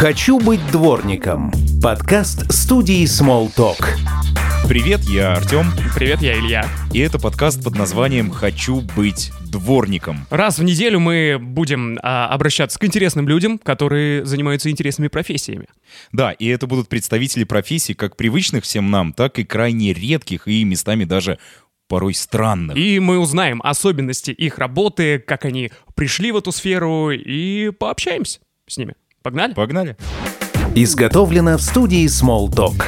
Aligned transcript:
«Хочу 0.00 0.40
быть 0.40 0.66
дворником»– 0.72 1.52
подкаст 1.82 2.50
студии 2.50 3.04
Smalltalk. 3.04 3.84
Привет, 4.66 5.00
я 5.00 5.34
Артем, 5.34 5.66
Привет, 5.94 6.22
я 6.22 6.38
Илья. 6.38 6.66
и 6.94 7.00
это 7.00 7.18
подкаст 7.18 7.62
под 7.62 7.76
названием 7.76 8.30
«Хочу 8.30 8.80
быть 8.96 9.30
дворником». 9.52 10.26
Раз 10.30 10.58
в 10.58 10.64
неделю 10.64 11.00
мы 11.00 11.36
будем 11.38 11.98
а, 12.02 12.28
обращаться 12.28 12.78
к 12.78 12.84
интересным 12.86 13.28
людям, 13.28 13.58
которые 13.58 14.24
занимаются 14.24 14.70
интересными 14.70 15.08
профессиями. 15.08 15.66
Да, 16.12 16.32
и 16.32 16.46
это 16.46 16.66
будут 16.66 16.88
представители 16.88 17.44
профессий 17.44 17.92
как 17.92 18.16
привычных 18.16 18.64
всем 18.64 18.90
нам, 18.90 19.12
так 19.12 19.38
и 19.38 19.44
крайне 19.44 19.92
редких 19.92 20.48
и 20.48 20.64
местами 20.64 21.04
даже 21.04 21.38
порой 21.88 22.14
странных. 22.14 22.74
И 22.74 23.00
мы 23.00 23.18
узнаем 23.18 23.60
особенности 23.62 24.30
их 24.30 24.56
работы, 24.56 25.18
как 25.18 25.44
они 25.44 25.70
пришли 25.94 26.32
в 26.32 26.38
эту 26.38 26.52
сферу, 26.52 27.10
и 27.10 27.68
пообщаемся 27.68 28.40
с 28.66 28.78
ними. 28.78 28.94
Погнали? 29.22 29.52
Погнали. 29.52 29.96
Изготовлено 30.74 31.58
в 31.58 31.62
студии 31.62 32.06
Smalltalk. 32.06 32.82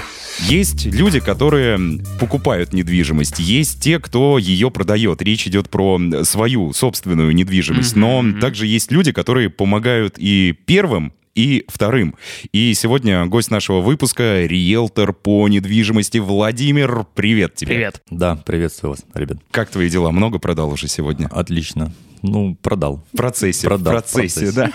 Есть 0.49 0.87
люди, 0.87 1.21
которые 1.21 1.79
покупают 2.19 2.73
недвижимость, 2.73 3.39
есть 3.39 3.83
те, 3.83 3.99
кто 3.99 4.39
ее 4.39 4.71
продает. 4.71 5.21
Речь 5.21 5.47
идет 5.47 5.69
про 5.69 6.01
свою 6.25 6.73
собственную 6.73 7.35
недвижимость. 7.35 7.97
Но 7.97 8.25
также 8.41 8.67
есть 8.67 8.91
люди, 8.91 9.13
которые 9.13 9.51
помогают 9.51 10.15
и 10.17 10.57
первым, 10.65 11.13
и 11.35 11.65
вторым. 11.69 12.15
И 12.53 12.73
сегодня 12.75 13.27
гость 13.27 13.51
нашего 13.51 13.83
выпуска— 13.83 14.47
риэлтор 14.47 15.13
по 15.13 15.47
недвижимости 15.49 16.17
Владимир. 16.17 17.05
Привет 17.15 17.57
тебе. 17.57 17.75
Привет. 17.75 18.03
Да, 18.11 18.37
приветствую 18.37 18.93
вас, 18.93 19.05
ребят. 19.13 19.37
Как 19.51 19.69
твои 19.69 19.91
дела? 19.91 20.11
Много 20.11 20.39
продал 20.39 20.71
уже 20.71 20.89
сегодня? 20.89 21.27
Отлично. 21.27 21.93
Ну, 22.23 22.57
продал. 22.63 23.05
В 23.13 23.17
процессе. 23.17 23.67
Продал, 23.67 23.95
в 23.95 23.97
процессе, 23.97 24.47
в 24.47 24.55
да. 24.55 24.71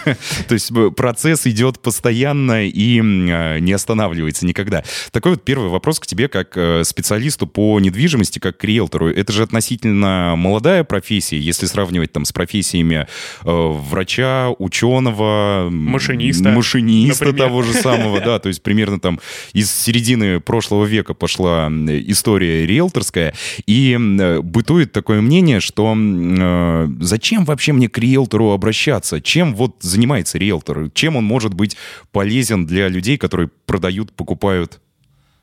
То 0.48 0.54
есть 0.54 0.72
э, 0.72 0.92
процесс 0.92 1.48
идет 1.48 1.80
постоянно 1.80 2.66
и 2.68 3.00
э, 3.00 3.60
не 3.60 3.72
останавливается 3.72 4.46
никогда. 4.46 4.84
Такой 5.12 5.32
вот 5.32 5.44
первый 5.44 5.70
вопрос 5.70 6.00
к 6.00 6.06
тебе 6.06 6.28
как 6.28 6.58
э, 6.58 6.84
специалисту 6.84 7.48
по 7.48 7.80
недвижимости, 7.80 8.40
как 8.40 8.58
к 8.58 8.64
риэлтору. 8.64 9.10
Это 9.10 9.32
же 9.32 9.44
относительно 9.44 10.34
молодая 10.36 10.84
профессия, 10.84 11.40
если 11.40 11.66
сравнивать 11.66 12.12
там 12.12 12.26
с 12.26 12.34
профессиями 12.34 13.08
э, 13.44 13.46
врача, 13.46 14.50
ученого, 14.58 15.70
Машиниста, 15.72 16.50
машиниста 16.50 17.26
например. 17.26 17.48
того 17.48 17.62
же 17.64 17.74
самого, 17.74 18.20
да, 18.20 18.40
то 18.48 18.50
есть 18.50 18.62
примерно 18.62 19.00
там 19.00 19.20
из 19.54 19.72
середины 19.72 20.40
прошлого 20.40 20.86
века 20.86 21.14
пошла 21.14 21.68
история 21.68 22.66
риэлторская, 22.66 23.34
и 23.66 23.98
э, 23.98 24.42
бытует 24.42 24.92
такое 24.92 25.22
мнение, 25.22 25.60
что 25.60 25.96
э, 25.98 26.88
зачем 27.00 27.37
вообще 27.46 27.74
мне 27.74 27.90
к 27.90 27.98
риэлтору 27.98 28.52
обращаться? 28.52 29.22
Чем 29.22 29.56
вот 29.56 29.78
занимается 29.82 30.38
риэлтор? 30.38 30.90
Чем 30.92 31.16
он 31.16 31.26
может 31.26 31.54
быть 31.54 31.78
полезен 32.12 32.66
для 32.66 32.88
людей, 32.88 33.18
которые 33.18 33.50
продают, 33.66 34.14
покупают? 34.14 34.82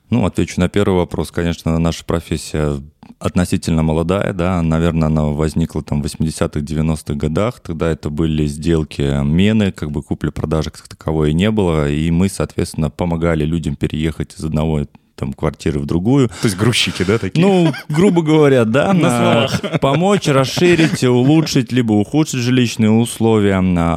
Ну, 0.09 0.25
отвечу 0.25 0.59
на 0.59 0.69
первый 0.69 0.97
вопрос. 0.97 1.31
Конечно, 1.31 1.77
наша 1.79 2.05
профессия 2.05 2.79
относительно 3.19 3.81
молодая, 3.81 4.33
да, 4.33 4.61
наверное, 4.61 5.07
она 5.07 5.25
возникла 5.25 5.81
там 5.81 6.01
в 6.01 6.05
80-х, 6.05 6.59
90-х 6.59 7.13
годах, 7.15 7.59
тогда 7.59 7.89
это 7.89 8.09
были 8.09 8.45
сделки 8.45 9.23
мены, 9.23 9.71
как 9.71 9.91
бы 9.91 10.03
купли-продажи 10.03 10.69
как 10.69 10.87
таковой 10.87 11.33
не 11.33 11.49
было, 11.49 11.89
и 11.89 12.11
мы, 12.11 12.29
соответственно, 12.29 12.89
помогали 12.89 13.45
людям 13.45 13.75
переехать 13.75 14.35
из 14.37 14.43
одного 14.43 14.81
там 15.15 15.33
квартиры 15.33 15.79
в 15.79 15.85
другую. 15.85 16.27
То 16.27 16.33
есть 16.45 16.57
грузчики, 16.57 17.03
да, 17.03 17.17
такие? 17.17 17.45
Ну, 17.45 17.71
грубо 17.89 18.21
говоря, 18.21 18.65
да, 18.65 18.93
На 18.93 19.47
на- 19.63 19.77
помочь, 19.79 20.27
расширить, 20.27 21.03
улучшить, 21.03 21.71
либо 21.71 21.93
ухудшить 21.93 22.39
жилищные 22.41 22.91
условия. 22.91 23.55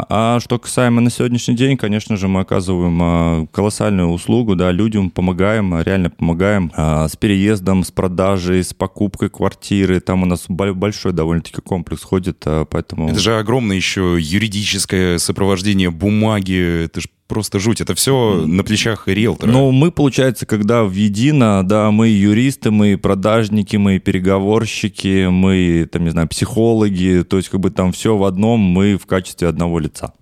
А 0.08 0.38
что 0.40 0.58
касаемо 0.58 1.00
на 1.00 1.10
сегодняшний 1.10 1.56
день, 1.56 1.76
конечно 1.76 2.16
же, 2.16 2.28
мы 2.28 2.40
оказываем 2.40 2.98
а, 3.02 3.46
колоссальную 3.50 4.08
услугу, 4.10 4.54
да, 4.54 4.70
людям 4.70 5.10
помогаем, 5.10 5.80
реально 5.82 6.10
помогаем 6.10 6.70
а, 6.76 7.08
с 7.08 7.16
переездом, 7.16 7.82
с 7.84 7.90
продажей, 7.90 8.62
с 8.62 8.72
покупкой 8.72 9.30
квартиры. 9.30 10.00
Там 10.00 10.22
у 10.22 10.26
нас 10.26 10.44
бо- 10.48 10.72
большой 10.74 11.12
довольно-таки 11.12 11.60
комплекс 11.60 12.02
ходит, 12.02 12.42
а, 12.46 12.64
поэтому... 12.64 13.10
Это 13.10 13.18
же 13.18 13.36
огромное 13.36 13.76
еще 13.76 14.16
юридическое 14.20 15.18
сопровождение 15.18 15.90
бумаги, 15.90 16.84
это 16.84 17.00
же 17.00 17.08
просто 17.28 17.58
жуть. 17.58 17.80
Это 17.80 17.94
все 17.94 18.44
на 18.46 18.64
плечах 18.64 19.06
риэлтора. 19.06 19.50
Ну, 19.50 19.70
мы, 19.70 19.92
получается, 19.92 20.46
когда 20.46 20.82
в 20.84 20.92
едино, 20.92 21.62
да, 21.64 21.90
мы 21.90 22.08
юристы, 22.08 22.70
мы 22.70 22.96
продажники, 22.96 23.76
мы 23.76 23.98
переговорщики, 23.98 25.28
мы, 25.28 25.88
там, 25.92 26.04
не 26.04 26.10
знаю, 26.10 26.26
психологи, 26.28 27.24
то 27.28 27.36
есть 27.36 27.50
как 27.50 27.60
бы 27.60 27.70
там 27.70 27.92
все 27.92 28.16
в 28.16 28.24
одном, 28.24 28.60
мы 28.60 28.96
в 28.96 29.06
качестве 29.06 29.46
одного 29.46 29.78
лица. 29.78 30.12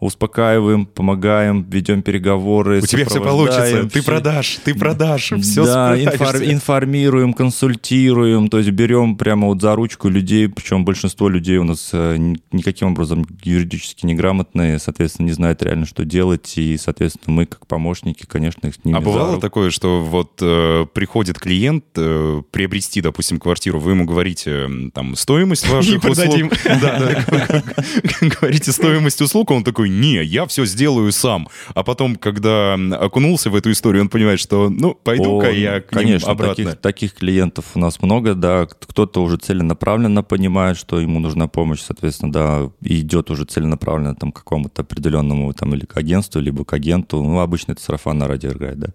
Успокаиваем, 0.00 0.86
помогаем, 0.86 1.66
ведем 1.68 2.02
переговоры. 2.02 2.78
У 2.80 2.86
тебя 2.86 3.04
все 3.06 3.20
получится. 3.20 3.82
Ты 3.92 4.00
все- 4.00 4.02
продашь, 4.04 4.58
ты 4.64 4.74
продашь. 4.74 5.32
Все 5.42 5.64
да, 5.64 5.96
инфор- 5.98 6.44
информируем, 6.52 7.32
консультируем, 7.34 8.48
то 8.48 8.58
есть 8.58 8.70
берем 8.70 9.16
прямо 9.16 9.48
вот 9.48 9.60
за 9.60 9.74
ручку 9.74 10.08
людей, 10.08 10.48
причем 10.48 10.84
большинство 10.84 11.28
людей 11.28 11.56
у 11.56 11.64
нас 11.64 11.90
э, 11.92 12.16
ни- 12.16 12.38
никаким 12.52 12.88
образом 12.92 13.26
юридически 13.42 14.06
неграмотные, 14.06 14.78
соответственно, 14.78 15.26
не 15.26 15.32
знают 15.32 15.62
реально, 15.62 15.84
что 15.86 16.04
делать, 16.04 16.52
и, 16.56 16.76
соответственно, 16.76 17.34
мы 17.34 17.46
как 17.46 17.66
помощники, 17.66 18.24
конечно, 18.24 18.68
их 18.68 18.74
с 18.74 18.84
ними 18.84 18.96
А 18.96 19.00
бывало 19.00 19.40
такое, 19.40 19.70
что 19.70 20.00
вот 20.00 20.32
э, 20.40 20.86
приходит 20.92 21.38
клиент 21.40 21.84
э, 21.96 22.42
приобрести, 22.52 23.00
допустим, 23.00 23.40
квартиру, 23.40 23.80
вы 23.80 23.92
ему 23.92 24.04
говорите 24.04 24.68
там 24.94 25.16
стоимость 25.16 25.68
ваших 25.70 26.04
услуг. 26.04 26.52
Говорите 28.20 28.72
стоимость 28.72 29.20
услуг, 29.20 29.50
он 29.50 29.64
такой, 29.64 29.87
не, 29.88 30.22
я 30.24 30.46
все 30.46 30.64
сделаю 30.64 31.12
сам. 31.12 31.48
А 31.74 31.82
потом, 31.82 32.16
когда 32.16 32.74
окунулся 32.74 33.50
в 33.50 33.56
эту 33.56 33.70
историю, 33.70 34.02
он 34.02 34.08
понимает, 34.08 34.40
что, 34.40 34.68
ну, 34.68 34.94
пойду-ка 34.94 35.50
я 35.50 35.80
к 35.80 35.92
ним 35.92 36.02
Конечно, 36.02 36.30
обратно. 36.30 36.64
таких, 36.64 36.80
таких 36.80 37.14
клиентов 37.14 37.64
у 37.74 37.78
нас 37.78 38.02
много, 38.02 38.34
да. 38.34 38.66
Кто-то 38.66 39.22
уже 39.22 39.36
целенаправленно 39.36 40.22
понимает, 40.22 40.76
что 40.76 41.00
ему 41.00 41.20
нужна 41.20 41.48
помощь, 41.48 41.80
соответственно, 41.80 42.32
да, 42.32 42.70
и 42.82 43.00
идет 43.00 43.30
уже 43.30 43.44
целенаправленно 43.44 44.14
там, 44.14 44.32
к 44.32 44.36
какому-то 44.36 44.82
определенному 44.82 45.52
там 45.52 45.74
или 45.74 45.84
к 45.84 45.96
агентству, 45.96 46.40
либо 46.40 46.64
к 46.64 46.72
агенту. 46.72 47.22
Ну, 47.22 47.40
обычно 47.40 47.72
это 47.72 47.82
сарафан 47.82 48.18
на 48.18 48.28
радио 48.28 48.52
играет, 48.52 48.78
да. 48.78 48.88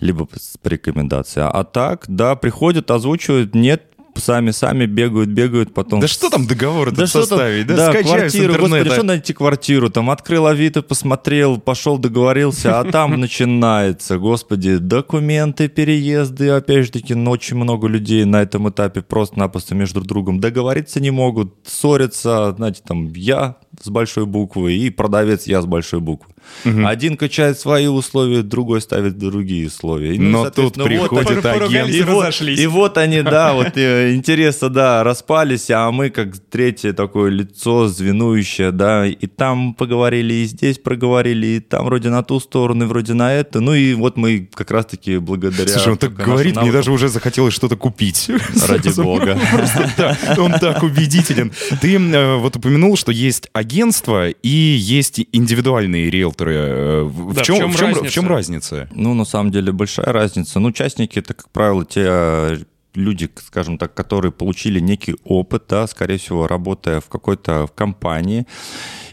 Либо 0.00 0.26
по 0.62 0.68
рекомендации. 0.68 1.42
А 1.42 1.64
так, 1.64 2.04
да, 2.08 2.34
приходят, 2.34 2.90
озвучивают, 2.90 3.54
нет, 3.54 3.91
сами-сами 4.18 4.86
бегают, 4.86 5.30
бегают, 5.30 5.74
потом... 5.74 6.00
Да 6.00 6.08
что 6.08 6.30
там 6.30 6.46
договор 6.46 6.92
Да 6.92 7.06
что 7.06 7.20
там, 7.20 7.28
составить? 7.28 7.66
Да, 7.66 7.92
да, 7.92 8.02
квартиру, 8.02 8.54
господи, 8.58 8.90
что 8.90 9.02
найти 9.02 9.32
квартиру? 9.32 9.90
Там 9.90 10.10
открыл 10.10 10.46
Авито, 10.46 10.82
посмотрел, 10.82 11.58
пошел, 11.58 11.98
договорился, 11.98 12.80
а 12.80 12.84
там 12.84 13.12
начинается, 13.20 14.18
господи, 14.18 14.76
документы, 14.76 15.68
переезды, 15.68 16.50
опять 16.50 16.86
же 16.86 16.92
таки, 16.92 17.14
очень 17.14 17.56
много 17.56 17.88
людей 17.88 18.24
на 18.24 18.42
этом 18.42 18.68
этапе 18.68 19.02
просто-напросто 19.02 19.74
между 19.74 20.00
друг 20.00 20.22
другом 20.22 20.40
договориться 20.40 21.00
не 21.00 21.10
могут, 21.10 21.54
ссорятся, 21.64 22.54
знаете, 22.56 22.82
там, 22.86 23.12
я 23.14 23.56
с 23.80 23.88
большой 23.88 24.26
буквы 24.26 24.74
и 24.74 24.90
продавец 24.90 25.46
я 25.46 25.62
с 25.62 25.66
большой 25.66 26.00
буквы. 26.00 26.32
Один 26.64 27.16
качает 27.16 27.58
свои 27.58 27.86
условия, 27.86 28.42
другой 28.42 28.80
ставит 28.80 29.18
другие 29.18 29.66
условия. 29.66 30.18
Ну, 30.18 30.30
Но 30.30 30.50
тут 30.50 30.74
соответственно, 30.74 31.00
вот 31.00 31.08
приходит 31.08 31.46
агент. 31.46 31.90
и 31.90 32.02
вот, 32.02 32.40
и 32.42 32.66
вот 32.66 32.98
они, 32.98 33.22
да, 33.22 33.52
вот 33.54 33.76
э, 33.76 34.14
интересы, 34.14 34.68
да, 34.68 35.02
распались, 35.02 35.70
а 35.70 35.90
мы 35.90 36.10
как 36.10 36.38
третье 36.38 36.92
такое 36.92 37.30
лицо 37.30 37.88
звенующее, 37.88 38.70
да, 38.70 39.06
и 39.06 39.26
там 39.26 39.74
поговорили, 39.74 40.34
и 40.34 40.44
здесь 40.44 40.78
проговорили, 40.78 41.46
и 41.46 41.60
там 41.60 41.86
вроде 41.86 42.10
на 42.10 42.22
ту 42.22 42.38
сторону, 42.38 42.84
и 42.84 42.88
вроде 42.88 43.14
на 43.14 43.32
это. 43.32 43.60
Ну 43.60 43.74
и 43.74 43.94
вот 43.94 44.16
мы 44.16 44.48
как 44.52 44.70
раз-таки 44.70 45.18
благодаря... 45.18 45.68
Слушай, 45.68 45.92
он 45.92 45.98
так 45.98 46.14
говорит, 46.14 46.56
мне 46.56 46.70
навыкам- 46.70 46.72
даже 46.72 46.92
уже 46.92 47.08
захотелось 47.08 47.54
что-то 47.54 47.76
купить. 47.76 48.30
Ради 48.68 49.00
бога. 49.00 49.38
Просто 49.52 50.16
он 50.38 50.52
так 50.52 50.82
убедителен. 50.82 51.52
Ты 51.80 51.96
э, 51.96 52.36
вот 52.36 52.56
упомянул, 52.56 52.96
что 52.96 53.10
есть 53.12 53.48
агентство 53.62 54.28
и 54.28 54.48
есть 54.48 55.20
индивидуальные 55.32 56.10
риэлторы. 56.10 56.54
Э, 56.54 57.02
В 57.04 57.34
Да, 57.34 57.42
в 57.42 57.46
чем 57.46 57.56
чем 57.56 57.72
в 57.72 57.76
чем- 57.78 57.92
в 57.92 57.94
разница? 57.94 58.12
чем 58.14 58.28
разница? 58.28 58.88
Ну, 58.94 59.14
на 59.14 59.24
самом 59.24 59.50
деле, 59.50 59.72
большая 59.72 60.06
разница. 60.12 60.60
Ну, 60.60 60.68
участники 60.68 61.18
это, 61.18 61.34
как 61.34 61.48
правило, 61.50 61.84
те 61.84 62.02
э, 62.06 62.58
люди, 62.94 63.28
скажем 63.46 63.78
так, 63.78 63.94
которые 63.94 64.32
получили 64.32 64.80
некий 64.80 65.16
опыт, 65.24 65.64
да, 65.68 65.86
скорее 65.86 66.18
всего, 66.18 66.46
работая 66.46 67.00
в 67.00 67.08
какой-то 67.08 67.66
компании, 67.74 68.46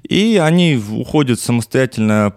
и 0.04 0.38
они 0.44 0.82
уходят 0.92 1.40
самостоятельно 1.40 2.34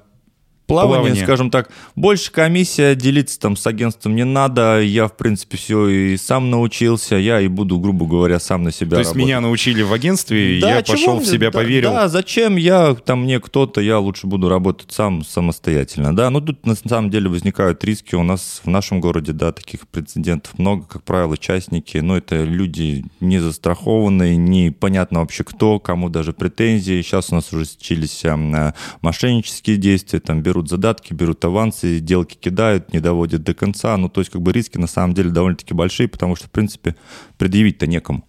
плавание, 0.73 1.01
Плавание. 1.01 1.25
скажем 1.25 1.51
так, 1.51 1.71
больше 1.97 2.31
комиссия, 2.33 2.95
делиться 2.95 3.39
там 3.39 3.57
с 3.57 3.67
агентством 3.67 4.17
не 4.17 4.25
надо, 4.25 4.81
я, 4.81 5.09
в 5.09 5.17
принципе, 5.17 5.57
все 5.57 5.89
и 5.89 6.17
сам 6.17 6.51
научился, 6.51 7.17
я 7.17 7.41
и 7.41 7.49
буду, 7.49 7.79
грубо 7.79 8.07
говоря, 8.07 8.41
сам 8.41 8.63
на 8.63 8.73
себя 8.73 8.93
То 8.93 8.99
есть 8.99 9.11
работать. 9.11 9.27
меня 9.27 9.41
научили 9.41 9.83
в 9.83 9.93
агентстве, 9.93 10.61
Да, 10.61 10.77
я 10.77 10.83
чего 10.83 10.97
пошел 10.97 11.19
в 11.21 11.27
себя 11.27 11.51
да, 11.51 11.59
поверил. 11.59 11.91
Да, 11.91 12.09
зачем 12.09 12.57
я, 12.57 12.95
там 12.95 13.23
мне 13.23 13.41
кто-то, 13.41 13.81
я 13.81 13.99
лучше 13.99 14.27
буду 14.27 14.49
работать 14.49 14.93
сам 14.93 15.25
самостоятельно, 15.25 16.15
да. 16.15 16.31
Ну, 16.31 16.41
тут 16.41 16.65
на 16.67 16.75
самом 16.75 17.11
деле 17.11 17.29
возникают 17.29 17.85
риски. 17.85 18.15
У 18.15 18.23
нас 18.23 18.61
в 18.65 18.69
нашем 18.69 19.01
городе, 19.01 19.33
да, 19.33 19.53
таких 19.53 19.87
прецедентов 19.89 20.59
много, 20.59 20.85
как 20.85 21.03
правило, 21.03 21.37
частники, 21.37 21.99
но 21.99 22.17
это 22.17 22.45
люди 22.45 23.05
не 23.21 23.39
застрахованные, 23.39 24.37
непонятно 24.37 25.21
вообще 25.21 25.45
кто, 25.45 25.79
кому 25.79 26.09
даже 26.09 26.33
претензии. 26.33 27.03
Сейчас 27.03 27.31
у 27.33 27.35
нас 27.35 27.53
уже 27.53 27.67
случились 27.67 28.23
а, 28.25 28.75
мошеннические 29.01 29.77
действия, 29.77 30.21
там 30.21 30.43
берут 30.43 30.62
берут 30.63 30.69
задатки, 30.71 31.13
берут 31.15 31.45
авансы, 31.45 31.99
сделки 31.99 32.37
кидают, 32.41 32.93
не 32.93 33.01
доводят 33.01 33.43
до 33.43 33.55
конца. 33.55 33.97
Ну, 33.97 34.09
то 34.09 34.21
есть, 34.21 34.31
как 34.31 34.41
бы 34.43 34.53
риски 34.53 34.79
на 34.79 34.87
самом 34.87 35.15
деле 35.15 35.31
довольно-таки 35.31 35.75
большие, 35.75 36.09
потому 36.09 36.37
что, 36.37 36.47
в 36.47 36.51
принципе, 36.51 36.95
предъявить-то 37.39 37.87
некому. 37.87 38.25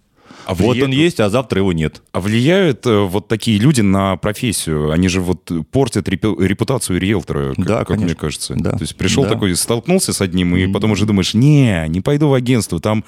А 0.45 0.53
Вот 0.55 0.75
влия- 0.75 0.83
он 0.85 0.91
есть, 0.91 1.19
а 1.21 1.29
завтра 1.29 1.59
его 1.59 1.71
нет. 1.71 2.01
А 2.11 2.19
влияют 2.19 2.85
э, 2.85 3.03
вот 3.03 3.27
такие 3.29 3.59
люди 3.59 3.79
на 3.81 4.17
профессию? 4.17 4.91
Они 4.91 5.07
же 5.07 5.21
вот 5.21 5.49
портят 5.71 6.09
репу- 6.09 6.37
репутацию 6.43 6.99
риэлтора, 6.99 7.53
как, 7.55 7.65
Да, 7.65 7.77
как 7.79 7.87
конечно. 7.87 8.05
мне 8.07 8.15
кажется. 8.15 8.53
Да. 8.57 8.71
То 8.71 8.81
есть 8.81 8.97
пришел 8.97 9.23
Да. 9.23 9.29
такой, 9.29 9.55
столкнулся 9.55 10.11
с 10.11 10.19
одним, 10.21 10.55
и 10.57 10.67
потом 10.67 10.91
уже 10.91 11.05
думаешь, 11.05 11.33
не, 11.33 11.85
не 11.87 12.01
пойду 12.01 12.27
в 12.27 12.33
агентство, 12.33 12.79
там 12.81 13.05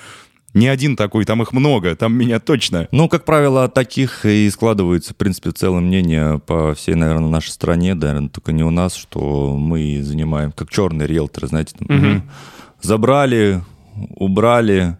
не 0.56 0.68
один 0.68 0.96
такой, 0.96 1.26
там 1.26 1.42
их 1.42 1.52
много, 1.52 1.96
там 1.96 2.16
меня 2.16 2.40
точно. 2.40 2.88
Ну, 2.92 3.08
как 3.10 3.26
правило, 3.26 3.68
таких 3.68 4.26
и 4.26 4.50
складывается, 4.50 5.14
в 5.14 5.18
принципе, 5.18 5.52
целое 5.52 5.82
мнение 5.82 6.40
по 6.40 6.74
всей, 6.74 6.96
наверное, 6.96 7.30
нашей 7.30 7.50
стране, 7.50 7.94
да, 7.94 8.08
наверное, 8.08 8.30
только 8.30 8.54
не 8.54 8.64
у 8.64 8.72
нас, 8.72 8.96
что 8.96 9.56
мы 9.58 10.02
занимаем, 10.02 10.52
как 10.54 10.70
черные 10.70 11.08
риэлторы, 11.08 11.48
знаете, 11.48 11.76
там, 11.78 12.24
забрали, 12.82 13.62
убрали, 14.16 14.98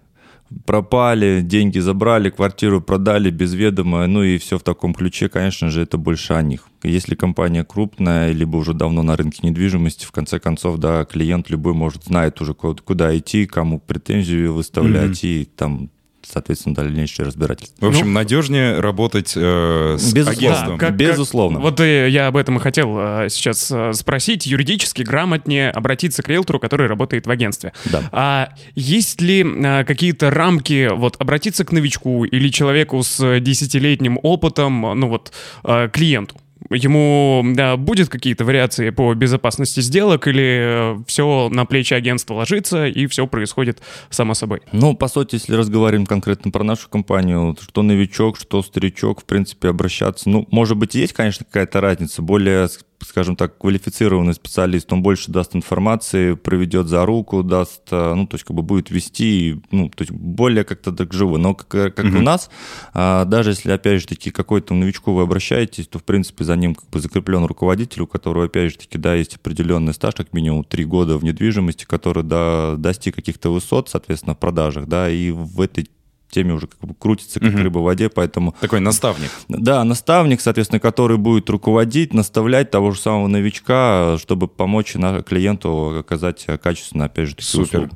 пропали, 0.66 1.42
деньги 1.42 1.80
забрали, 1.80 2.30
квартиру 2.30 2.82
продали 2.82 3.30
без 3.30 3.54
ведома, 3.54 4.08
ну 4.08 4.24
и 4.24 4.38
все 4.38 4.58
в 4.58 4.64
таком 4.64 4.94
ключе, 4.94 5.30
конечно 5.30 5.70
же, 5.70 5.82
это 5.82 5.98
больше 5.98 6.34
о 6.34 6.42
них. 6.42 6.68
Если 6.84 7.16
компания 7.16 7.64
крупная, 7.64 8.32
либо 8.32 8.58
уже 8.58 8.74
давно 8.74 9.04
на 9.04 9.16
рынке 9.16 9.40
недвижимости, 9.44 10.06
в 10.06 10.12
конце 10.12 10.40
концов, 10.40 10.78
да, 10.78 11.04
клиент 11.06 11.50
любой 11.50 11.74
может, 11.74 12.06
знает 12.06 12.40
уже, 12.42 12.54
куда, 12.54 13.18
идти, 13.18 13.46
кому 13.46 13.80
претензию 13.80 14.54
выставлять, 14.54 15.24
и 15.24 15.46
там, 15.56 15.90
соответственно, 16.32 16.76
дальнейшее 16.76 17.26
разбирательство. 17.26 17.86
В 17.86 17.90
общем, 17.90 18.14
надежнее 18.14 18.80
работать 18.80 19.34
э, 19.36 19.96
с 20.00 20.14
Безусловно. 20.14 20.32
агентством. 20.32 20.78
как- 20.78 20.96
Безусловно. 20.96 21.60
Вот 21.60 21.80
э, 21.80 22.10
я 22.10 22.28
об 22.28 22.38
этом 22.38 22.58
и 22.58 22.60
хотел 22.60 22.96
э, 22.98 23.28
сейчас 23.30 23.72
э, 23.72 23.94
спросить. 23.94 24.46
Юридически 24.46 25.02
грамотнее 25.04 25.72
обратиться 25.72 26.24
к 26.24 26.28
риэлтору, 26.30 26.60
который 26.60 26.88
работает 26.88 27.28
в 27.28 27.32
агентстве. 27.32 27.74
Да. 27.86 28.02
А 28.12 28.50
есть 28.76 29.22
ли 29.22 29.44
э, 29.46 29.84
какие-то 29.86 30.30
рамки, 30.32 30.90
вот, 30.92 31.16
обратиться 31.20 31.66
к 31.66 31.72
новичку 31.72 32.26
или 32.26 32.50
человеку 32.50 33.02
с 33.04 33.40
десятилетним 33.40 34.20
опытом, 34.22 34.82
ну 34.82 35.08
вот, 35.10 35.32
э, 35.64 35.90
клиенту? 35.92 36.36
Ему 36.70 37.44
да, 37.56 37.78
будет 37.78 38.10
какие-то 38.10 38.46
вариации 38.46 38.90
по 38.90 39.14
безопасности 39.14 39.80
сделок 39.82 40.28
или 40.28 40.98
все 41.08 41.50
на 41.50 41.66
плечи 41.66 41.94
агентства 41.94 42.34
ложится 42.36 42.88
и 42.88 43.08
все 43.08 43.28
происходит 43.28 43.82
само 44.10 44.34
собой? 44.34 44.62
Ну, 44.72 44.96
по 44.96 45.08
сути, 45.08 45.36
если 45.36 45.56
разговариваем 45.56 46.06
конкретно 46.06 46.52
про 46.52 46.64
нашу 46.64 46.90
компанию, 46.90 47.56
что 47.62 47.84
новичок, 47.84 48.38
что 48.38 48.62
старичок, 48.64 49.22
в 49.22 49.26
принципе, 49.26 49.70
обращаться, 49.70 50.30
ну, 50.30 50.48
может 50.52 50.78
быть, 50.78 50.96
есть, 50.96 51.14
конечно, 51.14 51.46
какая-то 51.46 51.82
разница. 51.82 52.22
Более, 52.22 52.68
скажем 53.02 53.36
так, 53.36 53.58
квалифицированный 53.58 54.34
специалист, 54.34 54.92
он 54.92 55.02
больше 55.02 55.32
даст 55.32 55.56
информации, 55.56 56.34
проведет 56.34 56.88
за 56.88 57.06
руку, 57.06 57.44
даст, 57.44 57.82
э, 57.92 58.14
ну, 58.14 58.28
то 58.28 58.36
есть, 58.36 58.46
как 58.46 58.56
бы 58.56 58.64
будет 58.64 58.90
вести, 58.90 59.62
ну, 59.72 59.90
то 59.90 60.02
есть, 60.02 60.12
более 60.12 60.64
как-то 60.64 60.92
так 60.92 61.14
живо. 61.14 61.38
Но 61.38 61.56
как, 61.56 61.96
как 61.96 62.06
у 62.06 62.22
нас, 62.22 62.50
а, 62.94 63.26
даже 63.26 63.52
если, 63.52 63.72
опять 63.72 64.02
же 64.02 64.08
таки, 64.08 64.32
какой-то 64.32 64.74
новичку 64.74 65.14
вы 65.14 65.24
обращаетесь, 65.24 65.88
то, 65.88 66.00
в 66.00 66.04
принципе, 66.04 66.44
за 66.44 66.56
ним 66.56 66.76
как 66.76 66.90
бы 66.90 67.00
закреплен 67.00 67.46
руководитель, 67.46 68.04
у 68.04 68.08
которого, 68.08 68.46
опять 68.46 68.72
же 68.72 68.78
таки, 68.78 68.98
да, 68.98 69.16
есть 69.16 69.36
определенный 69.36 69.94
стаж, 69.94 70.16
как 70.16 70.34
минимум 70.34 70.64
три 70.64 70.86
года 70.86 71.18
в 71.18 71.24
недвижимости, 71.24 71.86
который 71.86 72.24
да, 72.24 72.76
достиг 72.78 73.16
каких-то 73.16 73.54
высот, 73.54 73.90
соответственно, 73.90 74.36
в 74.36 74.40
продажах, 74.40 74.88
да, 74.88 75.10
и 75.10 75.32
в 75.32 75.62
этой 75.62 75.90
теме 76.36 76.54
уже 76.54 76.68
как 76.68 76.80
бы 76.80 76.94
крутится, 76.94 77.40
как 77.40 77.54
рыба 77.54 77.80
в 77.80 77.84
воде, 77.84 78.10
поэтому 78.10 78.56
Такой 78.62 78.80
наставник. 78.80 79.32
да, 79.48 79.84
наставник, 79.84 80.42
соответственно, 80.42 80.80
который 80.80 81.18
будет 81.18 81.50
руководить, 81.50 82.14
наставлять 82.14 82.70
того 82.72 82.92
же 82.92 83.00
самого 83.00 83.28
новичка, 83.28 84.18
чтобы 84.20 84.48
помочь 84.48 84.94
клиенту 84.94 85.98
оказать 86.00 86.46
качественно, 86.62 87.06
опять 87.06 87.30
же, 87.30 87.36
таки, 87.36 87.48
Супер. 87.48 87.80
услугу. 87.80 87.96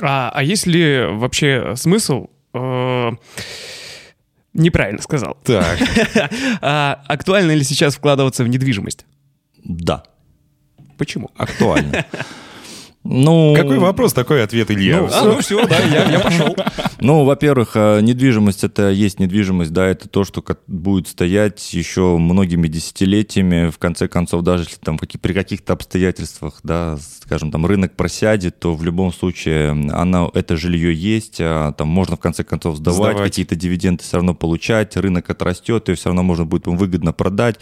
А, 0.00 0.30
а 0.34 0.42
есть 0.42 0.66
ли 0.66 1.04
вообще 1.10 1.74
смысл... 1.76 2.26
э, 2.52 3.10
Неправильно 4.52 5.02
сказал. 5.02 5.36
Так, 5.44 5.78
А 6.60 7.02
актуально 7.08 7.52
ли 7.56 7.64
сейчас 7.64 7.96
вкладываться 7.96 8.44
в 8.44 8.48
недвижимость? 8.48 9.04
Да, 9.64 10.04
Почему? 10.96 11.30
актуально. 11.36 12.04
Ну, 13.04 13.54
какой 13.54 13.78
вопрос, 13.78 14.14
такой 14.14 14.42
ответ, 14.42 14.70
Илья. 14.70 15.00
Ну, 15.02 15.08
А, 15.12 15.24
ну 15.24 15.40
все, 15.40 15.66
да, 15.66 15.78
я, 15.78 16.10
я 16.10 16.20
пошел. 16.20 16.56
Ну, 17.00 17.24
во-первых, 17.24 17.72
э, 17.74 18.00
недвижимость 18.00 18.64
это 18.64 18.88
есть 18.88 19.20
недвижимость, 19.20 19.74
да, 19.74 19.86
это 19.86 20.08
то, 20.08 20.24
что 20.24 20.42
будет 20.66 21.06
стоять 21.06 21.74
еще 21.74 22.16
многими 22.16 22.66
десятилетиями. 22.66 23.68
В 23.68 23.76
конце 23.76 24.08
концов, 24.08 24.40
даже 24.40 24.62
если 24.62 24.76
там 24.76 24.96
при 24.96 25.34
каких-то 25.34 25.74
обстоятельствах, 25.74 26.60
да, 26.62 26.96
скажем, 27.22 27.52
там 27.52 27.66
рынок 27.66 27.94
просядет, 27.94 28.58
то 28.58 28.72
в 28.72 28.82
любом 28.82 29.12
случае 29.12 29.72
она, 29.72 30.28
это 30.32 30.56
жилье 30.56 30.94
есть, 30.94 31.36
а, 31.40 31.72
там 31.72 31.88
можно 31.88 32.16
в 32.16 32.20
конце 32.20 32.42
концов 32.42 32.76
сдавать, 32.76 33.12
Сдавать. 33.12 33.30
какие-то 33.30 33.54
дивиденды 33.54 34.02
все 34.02 34.16
равно 34.16 34.34
получать, 34.34 34.96
рынок 34.96 35.28
отрастет, 35.28 35.90
и 35.90 35.94
все 35.94 36.06
равно 36.08 36.22
можно 36.22 36.46
будет 36.46 36.66
выгодно 36.66 37.12
продать. 37.12 37.56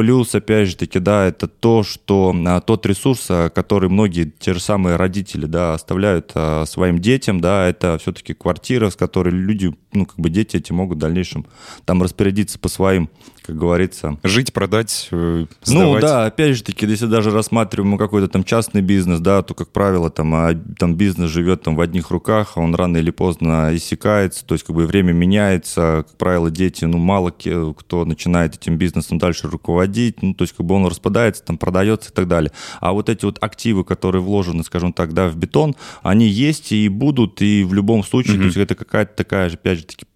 Плюс, 0.00 0.34
опять 0.34 0.66
же 0.66 0.76
таки, 0.76 0.98
да, 0.98 1.26
это 1.26 1.46
то, 1.46 1.82
что 1.82 2.34
а, 2.46 2.62
тот 2.62 2.86
ресурс, 2.86 3.26
а, 3.28 3.50
который 3.50 3.90
многие 3.90 4.24
те 4.24 4.54
же 4.54 4.58
самые 4.58 4.96
родители, 4.96 5.44
да, 5.44 5.74
оставляют 5.74 6.32
а, 6.34 6.64
своим 6.64 7.00
детям, 7.00 7.42
да, 7.42 7.68
это 7.68 7.98
все-таки 8.00 8.32
квартира, 8.32 8.88
с 8.88 8.96
которой 8.96 9.28
люди, 9.28 9.76
ну, 9.92 10.06
как 10.06 10.18
бы 10.18 10.30
дети 10.30 10.56
эти 10.56 10.72
могут 10.72 10.96
в 10.96 11.00
дальнейшем 11.00 11.44
там 11.84 12.02
распорядиться 12.02 12.58
по 12.58 12.70
своим, 12.70 13.10
как 13.42 13.56
говорится, 13.56 14.18
Жить, 14.22 14.52
продать, 14.52 15.08
э, 15.10 15.46
ну 15.46 15.46
сдавать. 15.62 16.02
да, 16.02 16.26
опять 16.26 16.56
же 16.56 16.62
таки, 16.62 16.86
если 16.86 17.06
даже 17.06 17.30
рассматриваем 17.30 17.98
какой-то 17.98 18.28
там 18.28 18.44
частный 18.44 18.82
бизнес, 18.82 19.20
да, 19.20 19.42
то, 19.42 19.54
как 19.54 19.70
правило, 19.70 20.10
там, 20.10 20.34
а, 20.34 20.54
там 20.78 20.94
бизнес 20.94 21.30
живет 21.30 21.62
там 21.62 21.76
в 21.76 21.80
одних 21.80 22.10
руках, 22.10 22.52
а 22.56 22.60
он 22.60 22.74
рано 22.74 22.98
или 22.98 23.10
поздно 23.10 23.70
иссякается, 23.74 24.44
то 24.44 24.54
есть 24.54 24.64
как 24.64 24.76
бы 24.76 24.86
время 24.86 25.12
меняется, 25.12 26.04
как 26.06 26.16
правило, 26.16 26.50
дети, 26.50 26.84
ну 26.84 26.98
мало 26.98 27.30
кто 27.30 28.04
начинает 28.04 28.56
этим 28.56 28.76
бизнесом 28.76 29.18
дальше 29.18 29.48
руководить, 29.48 30.22
ну 30.22 30.34
то 30.34 30.42
есть 30.42 30.54
как 30.56 30.66
бы 30.66 30.74
он 30.74 30.86
распадается, 30.86 31.42
там 31.42 31.58
продается 31.58 32.10
и 32.10 32.12
так 32.12 32.28
далее. 32.28 32.52
А 32.80 32.92
вот 32.92 33.08
эти 33.08 33.24
вот 33.24 33.38
активы, 33.40 33.84
которые 33.84 34.22
вложены, 34.22 34.62
скажем 34.64 34.92
так, 34.92 35.12
да, 35.12 35.28
в 35.28 35.36
бетон, 35.36 35.74
они 36.02 36.26
есть 36.26 36.72
и 36.72 36.88
будут, 36.88 37.42
и 37.42 37.64
в 37.64 37.74
любом 37.74 38.04
случае, 38.04 38.36
то 38.38 38.44
есть 38.44 38.56
это 38.56 38.74
какая-то 38.74 39.14
такая 39.16 39.48
же, 39.48 39.54
опять 39.54 39.78
же 39.78 39.84
таки, 39.84 40.06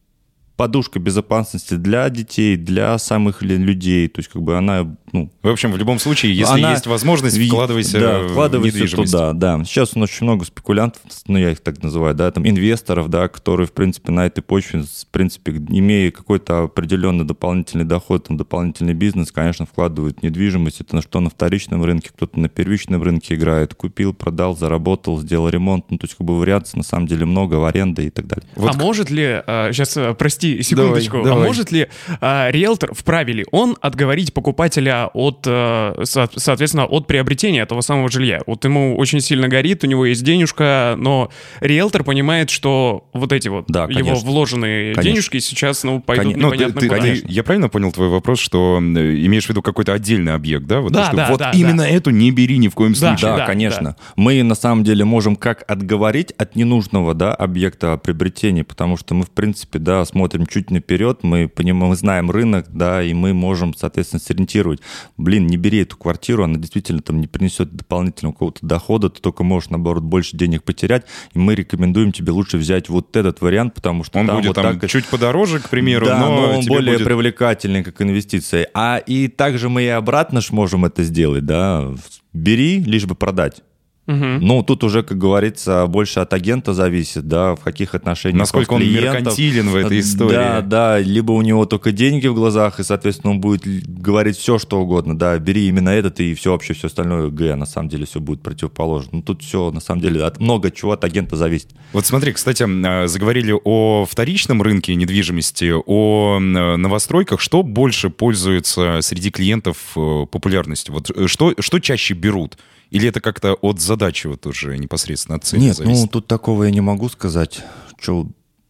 подушка 0.57 1.01
безопасности 1.01 1.75
для 1.75 2.09
детей, 2.11 2.57
для 2.57 2.97
самых 2.99 3.43
людей. 3.43 4.09
То 4.09 4.21
есть, 4.21 4.31
как 4.31 4.43
бы 4.43 4.57
она, 4.57 4.97
ну, 5.13 5.31
В 5.43 5.49
общем, 5.49 5.73
в 5.73 5.77
любом 5.77 5.99
случае, 5.99 6.37
если 6.37 6.55
она- 6.61 6.71
есть 6.73 6.87
возможность, 6.87 7.37
вкладывайся 7.37 7.99
да, 7.99 8.21
в 8.21 8.29
вкладывайся 8.29 8.77
недвижимость. 8.77 9.13
туда, 9.13 9.33
да. 9.33 9.65
Сейчас 9.65 9.97
у 9.97 9.99
нас 9.99 10.11
очень 10.11 10.25
много 10.27 10.45
спекулянтов, 10.45 11.03
ну, 11.27 11.39
я 11.39 11.51
их 11.51 11.61
так 11.61 11.83
называю, 11.83 12.15
да, 12.15 12.31
там, 12.31 12.47
инвесторов, 12.49 13.09
да, 13.11 13.27
которые, 13.29 13.67
в 13.67 13.73
принципе, 13.73 14.13
на 14.13 14.27
этой 14.27 14.43
почве, 14.43 14.83
в 14.83 15.07
принципе, 15.11 15.53
имея 15.53 16.11
какой-то 16.13 16.65
определенный 16.65 17.25
дополнительный 17.25 17.85
доход, 17.85 18.29
там, 18.29 18.37
дополнительный 18.37 18.95
бизнес, 18.95 19.33
конечно, 19.33 19.67
вкладывают 19.67 20.21
в 20.21 20.23
недвижимость. 20.23 20.81
Это 20.81 20.97
на 20.97 21.03
что 21.03 21.19
на 21.21 21.31
вторичном 21.31 21.85
рынке, 21.85 22.11
кто-то 22.15 22.39
на 22.39 22.49
первичном 22.49 23.03
рынке 23.03 23.35
играет. 23.35 23.75
Купил, 23.75 24.15
продал, 24.15 24.57
заработал, 24.57 25.21
сделал 25.21 25.49
ремонт. 25.49 25.87
Ну, 25.91 25.99
то 25.99 26.05
есть, 26.05 26.17
как 26.17 26.27
бы, 26.27 26.39
вариаций 26.39 26.77
на 26.77 26.85
самом 26.85 27.07
деле 27.09 27.27
много, 27.27 27.55
в 27.57 27.65
аренда 27.65 28.03
и 28.03 28.11
так 28.11 28.27
далее. 28.27 28.45
Вот 28.55 28.75
а 28.75 28.79
может 28.79 29.11
ли, 29.11 29.43
сейчас, 29.73 29.99
прости, 30.17 30.44
секундочку, 30.63 31.17
Давай, 31.19 31.25
давай. 31.31 31.43
а 31.45 31.47
может 31.47 31.73
ли 31.73 31.89
а, 32.21 32.51
риэлтор, 32.51 32.95
вправе 32.95 33.33
ли 33.33 33.45
он 33.53 33.77
отговорить 33.81 34.33
покупателя 34.35 35.09
от, 35.13 35.43
э, 35.47 35.95
со- 36.05 36.29
соответственно, 36.37 36.87
от 36.87 37.07
приобретения 37.07 37.61
этого 37.61 37.81
самого 37.81 38.09
жилья? 38.11 38.41
Вот 38.47 38.65
ему 38.65 38.97
очень 38.97 39.21
сильно 39.21 39.49
горит, 39.49 39.85
у 39.85 39.87
него 39.87 40.07
есть 40.07 40.23
денежка, 40.25 40.95
но 40.99 41.31
риэлтор 41.61 42.05
понимает, 42.05 42.51
что 42.51 43.09
вот 43.13 43.33
эти 43.33 43.49
вот 43.49 43.65
Да, 43.69 43.85
его 43.85 43.93
конечно. 43.95 44.29
вложенные 44.29 44.95
Конечно. 44.95 45.03
денежки 45.13 45.39
сейчас, 45.39 45.85
ну, 45.85 46.01
пойдут 46.01 46.35
Коне- 46.35 46.37
Ну, 46.43 46.51
ты- 46.51 46.57
непонятно 46.57 46.81
ты- 46.81 46.89
куда. 46.89 47.01
ты- 47.01 47.23
я 47.29 47.43
правильно 47.43 47.69
понял 47.69 47.93
твой 47.93 48.09
вопрос, 48.09 48.39
что 48.41 48.79
имеешь 48.81 49.47
в 49.47 49.49
виду 49.51 49.63
какой-то 49.63 49.93
отдельный 49.93 50.35
объект, 50.35 50.67
да? 50.67 50.81
Вот, 50.81 50.93
Да, 50.93 51.07
что 51.07 51.17
да, 51.17 51.27
вот 51.31 51.39
да, 51.39 51.51
именно 51.53 51.83
да. 51.85 51.89
эту 51.89 52.11
не 52.11 52.31
бери 52.31 52.59
ни 52.59 52.69
в 52.69 52.75
коем 52.75 52.93
Да, 52.93 52.99
случае. 52.99 53.31
Да, 53.33 53.37
да, 53.39 53.47
конечно. 53.47 53.97
Мы 54.17 54.43
на 54.43 54.55
самом 54.55 54.85
деле 54.85 55.05
можем 55.05 55.37
как 55.37 55.65
отговорить 55.69 56.33
от 56.39 56.57
ненужного 56.57 57.15
да, 57.15 57.35
объекта 57.35 57.97
приобретения, 57.97 58.65
потому 58.65 58.97
что 58.97 59.15
мы, 59.15 59.25
в 59.25 59.31
принципе, 59.31 59.79
да, 59.79 60.05
смотрим 60.05 60.34
чуть 60.47 60.71
наперед, 60.71 61.21
мы 61.23 61.49
понимаем, 61.49 61.91
мы 61.91 61.97
знаем 61.97 62.31
рынок, 62.31 62.67
да, 62.71 63.03
и 63.03 63.15
мы 63.15 63.33
можем, 63.35 63.75
соответственно, 63.75 64.21
сориентировать. 64.21 64.81
Блин, 65.17 65.47
не 65.47 65.57
бери 65.57 65.79
эту 65.83 65.97
квартиру, 65.97 66.45
она 66.45 66.59
действительно 66.59 67.01
там 67.01 67.21
не 67.21 67.27
принесет 67.27 67.73
дополнительного 67.75 68.33
какого-то 68.33 68.67
дохода, 68.67 69.11
ты 69.11 69.21
только 69.21 69.45
можешь, 69.45 69.71
наоборот, 69.71 70.03
больше 70.03 70.37
денег 70.37 70.63
потерять, 70.65 71.07
и 71.33 71.39
мы 71.39 71.55
рекомендуем 71.55 72.13
тебе 72.13 72.33
лучше 72.33 72.59
взять 72.59 72.89
вот 72.89 73.17
этот 73.17 73.41
вариант, 73.41 73.75
потому 73.75 74.05
что 74.05 74.19
Он 74.19 74.27
там 74.27 74.37
будет 74.37 74.49
вот 74.49 74.57
там 74.57 74.81
так... 74.81 74.91
чуть 74.91 75.07
подороже, 75.07 75.61
к 75.61 75.69
примеру, 75.69 76.07
да, 76.07 76.19
но, 76.19 76.29
но 76.29 76.59
он 76.59 76.65
более 76.67 76.95
будет- 76.95 77.07
привлекательный 77.07 77.83
как 77.85 78.01
инвестиция. 78.03 78.69
А 78.75 78.99
и 78.99 79.29
также 79.29 79.69
мы 79.69 79.83
и 79.85 79.89
обратно 79.89 80.41
ж 80.41 80.51
можем 80.51 80.85
это 80.85 81.03
сделать, 81.05 81.45
да. 81.47 81.93
Бери, 82.33 82.81
лишь 82.81 83.07
бы 83.07 83.15
продать. 83.15 83.63
Мгм. 84.07 84.41
Ну, 84.41 84.63
тут 84.63 84.85
уже, 84.85 85.03
как 85.03 85.17
говорится, 85.17 85.87
больше 85.87 86.21
от 86.21 86.33
агента 86.35 86.75
зависит, 86.75 87.27
да, 87.27 87.55
в 87.55 87.61
каких 87.61 87.95
отношениях 87.95 88.41
Насколько 88.41 88.75
он 88.75 88.83
меркантилен 88.83 89.71
в 89.71 89.77
этой 89.77 90.01
истории. 90.01 90.35
Да, 90.35 90.61
да, 90.61 90.99
либо 90.99 91.33
у 91.33 91.41
него 91.41 91.65
только 91.65 91.91
деньги 91.91 92.27
в 92.27 92.35
глазах, 92.35 92.81
и, 92.81 92.85
соответственно, 92.85 93.33
он 93.33 93.41
будет 93.41 93.65
говорить 93.87 94.37
все, 94.37 94.59
что 94.59 94.81
угодно, 94.81 95.19
да, 95.19 95.39
бери 95.39 95.69
именно 95.69 95.89
этот, 95.89 96.21
и 96.21 96.35
все 96.35 96.53
вообще, 96.53 96.75
все 96.75 96.89
остальное 96.89 97.31
Г, 97.31 97.55
на 97.57 97.65
самом 97.65 97.89
деле, 97.89 98.05
все 98.05 98.21
будет 98.21 98.43
противоположно. 98.43 99.11
Ну, 99.13 99.23
тут 99.23 99.43
все, 99.43 99.71
на 99.71 99.81
самом 99.81 100.03
деле, 100.03 100.23
от 100.23 100.39
много 100.39 100.71
чего 100.71 100.93
от 100.93 101.03
агента 101.05 101.37
зависит. 101.37 101.69
Вот 101.95 102.05
смотри, 102.05 102.33
кстати, 102.33 102.63
а, 102.63 103.07
заговорили 103.09 103.55
о 103.65 104.05
вторичном 104.05 104.61
рынке 104.61 104.95
недвижимости, 104.95 105.73
о 105.75 106.37
м, 106.37 106.53
новостройках. 106.81 107.41
Что 107.41 107.63
больше 107.63 108.11
пользуется 108.11 108.99
среди 109.01 109.31
клиентов 109.31 109.79
э, 109.97 110.27
популярностью? 110.31 110.95
Вот 110.95 111.11
э, 111.11 111.27
что, 111.27 111.55
что 111.59 111.79
чаще 111.79 112.15
берут? 112.15 112.59
Или 112.95 113.09
это 113.09 113.21
как-то 113.21 113.55
от 113.55 113.81
задачи 113.81 114.29
вот 114.29 114.47
уже 114.47 114.79
непосредственно 114.79 115.37
от 115.37 115.45
цели 115.45 115.61
Нет, 115.63 115.77
зависит? 115.77 116.03
ну, 116.03 116.07
тут 116.07 116.29
такого 116.29 116.63
я 116.63 116.71
не 116.71 116.81
могу 116.81 117.09
сказать, 117.09 117.61
что 117.99 118.29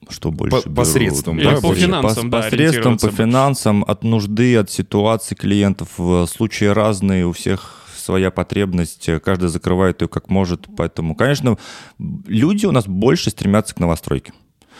что 0.08 0.30
больше 0.30 0.56
По- 0.56 0.62
берут. 0.62 0.76
посредством, 0.76 1.38
Или 1.38 1.44
да, 1.44 1.54
по 1.56 1.60
больше? 1.60 1.82
финансам, 1.82 2.30
да, 2.30 2.40
посредством, 2.42 2.96
по 2.98 3.10
финансам, 3.10 3.84
от 3.86 4.02
нужды, 4.02 4.56
от 4.56 4.70
ситуации 4.70 5.34
клиентов. 5.34 5.90
В 5.98 6.26
случае 6.26 6.72
разные, 6.72 7.26
у 7.26 7.32
всех 7.32 7.86
своя 7.96 8.30
потребность, 8.30 9.08
каждый 9.22 9.50
закрывает 9.50 10.00
ее 10.00 10.08
как 10.08 10.30
может. 10.30 10.68
Поэтому, 10.74 11.14
конечно, 11.14 11.58
люди 11.98 12.64
у 12.64 12.72
нас 12.72 12.86
больше 12.86 13.28
стремятся 13.30 13.74
к 13.74 13.78
новостройке. 13.78 14.32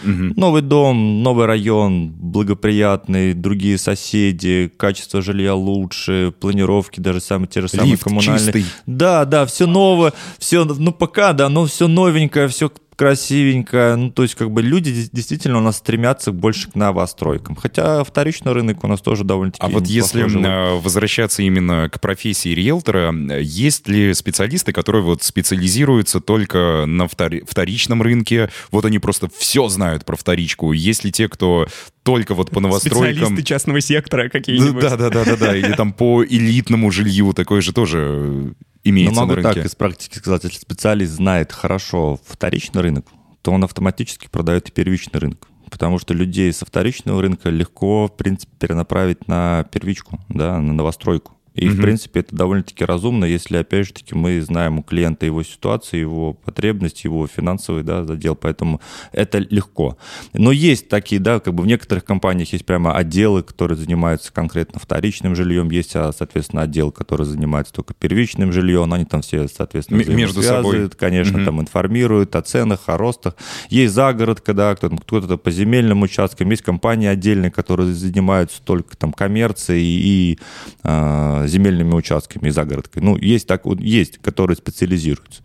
Мгм. 0.04 0.34
Новый 0.36 0.62
дом, 0.62 1.22
новый 1.22 1.46
район, 1.46 2.08
благоприятный, 2.12 3.34
другие 3.34 3.78
соседи, 3.78 4.70
качество 4.76 5.22
жилья 5.22 5.54
лучше, 5.54 6.32
планировки 6.38 7.00
даже 7.00 7.20
самые 7.20 7.48
те 7.48 7.60
же 7.60 7.68
самые 7.68 7.92
Лифт 7.92 8.04
коммунальные. 8.04 8.38
чистый. 8.38 8.64
Да, 8.86 9.24
да, 9.24 9.46
все 9.46 9.66
новое, 9.66 10.12
все, 10.38 10.64
ну 10.64 10.92
пока, 10.92 11.32
да, 11.32 11.48
но 11.48 11.66
все 11.66 11.88
новенькое, 11.88 12.48
все 12.48 12.70
красивенькое. 12.96 13.96
Ну, 13.96 14.10
то 14.10 14.22
есть, 14.22 14.34
как 14.34 14.50
бы 14.50 14.62
люди 14.62 15.08
действительно 15.12 15.58
у 15.58 15.60
нас 15.60 15.78
стремятся 15.78 16.32
больше 16.32 16.70
к 16.70 16.74
новостройкам. 16.74 17.56
Хотя 17.56 18.04
вторичный 18.04 18.52
рынок 18.52 18.84
у 18.84 18.86
нас 18.86 19.00
тоже 19.00 19.24
довольно-таки 19.24 19.64
А 19.64 19.68
вот 19.68 19.86
если 19.86 20.26
живой. 20.26 20.44
э, 20.46 20.74
возвращаться 20.80 21.42
именно 21.42 21.88
к 21.88 22.00
профессии 22.00 22.50
риэлтора, 22.50 23.14
э, 23.30 23.42
есть 23.42 23.88
ли 23.88 24.14
специалисты, 24.14 24.72
которые 24.72 25.02
вот 25.02 25.22
специализируются 25.22 26.20
только 26.20 26.84
на 26.86 27.04
втори- 27.04 27.44
вторичном 27.48 28.02
рынке? 28.02 28.50
Вот 28.70 28.84
они 28.84 28.98
просто 28.98 29.28
все 29.36 29.68
знают 29.68 30.04
про 30.04 30.16
вторичку. 30.16 30.72
Есть 30.72 31.04
ли 31.04 31.12
те, 31.12 31.28
кто 31.28 31.66
только 32.02 32.34
вот 32.34 32.50
по 32.50 32.60
новостройкам... 32.60 33.14
Специалисты 33.14 33.42
частного 33.42 33.80
сектора 33.80 34.28
какие-нибудь. 34.28 34.82
Да, 34.82 34.96
да, 34.96 35.10
да, 35.10 35.24
да, 35.24 35.36
да. 35.36 35.56
Или 35.56 35.72
там 35.72 35.92
по 35.92 36.24
элитному 36.24 36.90
жилью 36.90 37.32
такое 37.32 37.60
же 37.60 37.72
тоже 37.72 38.54
имеется 38.84 39.20
могу 39.20 39.34
на 39.34 39.42
так 39.42 39.54
рынке. 39.56 39.68
из 39.68 39.74
практики 39.74 40.18
сказать, 40.18 40.44
если 40.44 40.58
специалист 40.58 41.12
знает 41.12 41.52
хорошо 41.52 42.20
вторичный 42.26 42.82
рынок, 42.82 43.06
то 43.42 43.52
он 43.52 43.64
автоматически 43.64 44.28
продает 44.28 44.68
и 44.68 44.72
первичный 44.72 45.20
рынок. 45.20 45.48
Потому 45.70 45.98
что 45.98 46.14
людей 46.14 46.52
со 46.52 46.64
вторичного 46.64 47.20
рынка 47.20 47.50
легко, 47.50 48.06
в 48.06 48.16
принципе, 48.16 48.52
перенаправить 48.58 49.26
на 49.26 49.64
первичку, 49.72 50.20
да, 50.28 50.60
на 50.60 50.72
новостройку. 50.72 51.32
И, 51.54 51.68
в 51.68 51.74
Мгм. 51.74 51.82
принципе, 51.82 52.20
это 52.20 52.34
довольно-таки 52.34 52.84
разумно, 52.84 53.24
если, 53.24 53.58
опять 53.58 53.86
же 53.86 53.92
таки, 53.92 54.14
мы 54.14 54.40
знаем 54.40 54.80
у 54.80 54.82
клиента 54.82 55.24
его 55.24 55.42
ситуацию, 55.44 56.00
его 56.00 56.32
потребности, 56.32 57.06
его 57.06 57.26
финансовый 57.28 57.84
да, 57.84 58.04
задел, 58.04 58.34
поэтому 58.34 58.80
это 59.12 59.38
легко. 59.38 59.96
Но 60.32 60.50
есть 60.50 60.88
такие, 60.88 61.20
да, 61.20 61.38
как 61.38 61.54
бы 61.54 61.62
в 61.62 61.66
некоторых 61.66 62.04
компаниях 62.04 62.52
есть 62.52 62.66
прямо 62.66 62.92
отделы, 62.96 63.42
которые 63.44 63.78
занимаются 63.78 64.32
конкретно 64.32 64.80
вторичным 64.80 65.36
жильем, 65.36 65.70
есть, 65.70 65.94
а, 65.94 66.10
соответственно, 66.12 66.62
отдел, 66.62 66.90
который 66.90 67.24
занимается 67.24 67.72
только 67.72 67.94
первичным 67.94 68.52
жильем, 68.52 68.92
они 68.92 69.04
там 69.04 69.22
все, 69.22 69.46
соответственно, 69.46 70.02
М- 70.02 70.16
между 70.16 70.42
собой. 70.42 70.90
конечно, 70.90 71.36
Мгм. 71.38 71.44
там 71.44 71.60
информируют 71.60 72.34
о 72.34 72.42
ценах, 72.42 72.80
о 72.86 72.96
ростах. 72.98 73.36
Есть 73.70 73.94
загородка, 73.94 74.54
да, 74.54 74.74
кто-то, 74.74 74.96
кто-то 74.96 75.36
по 75.36 75.50
земельным 75.52 76.02
участкам, 76.02 76.50
есть 76.50 76.62
компании 76.62 77.06
отдельные, 77.06 77.52
которые 77.52 77.92
занимаются 77.92 78.60
только 78.62 78.96
там 78.96 79.12
коммерцией 79.12 79.84
и 79.84 80.38
а, 80.82 81.43
земельными 81.46 81.92
участками 81.94 82.48
и 82.48 82.50
загородкой. 82.50 83.02
Ну, 83.02 83.16
есть 83.16 83.46
так, 83.46 83.64
вот 83.64 83.80
есть, 83.80 84.18
которые 84.18 84.56
специализируются. 84.56 85.42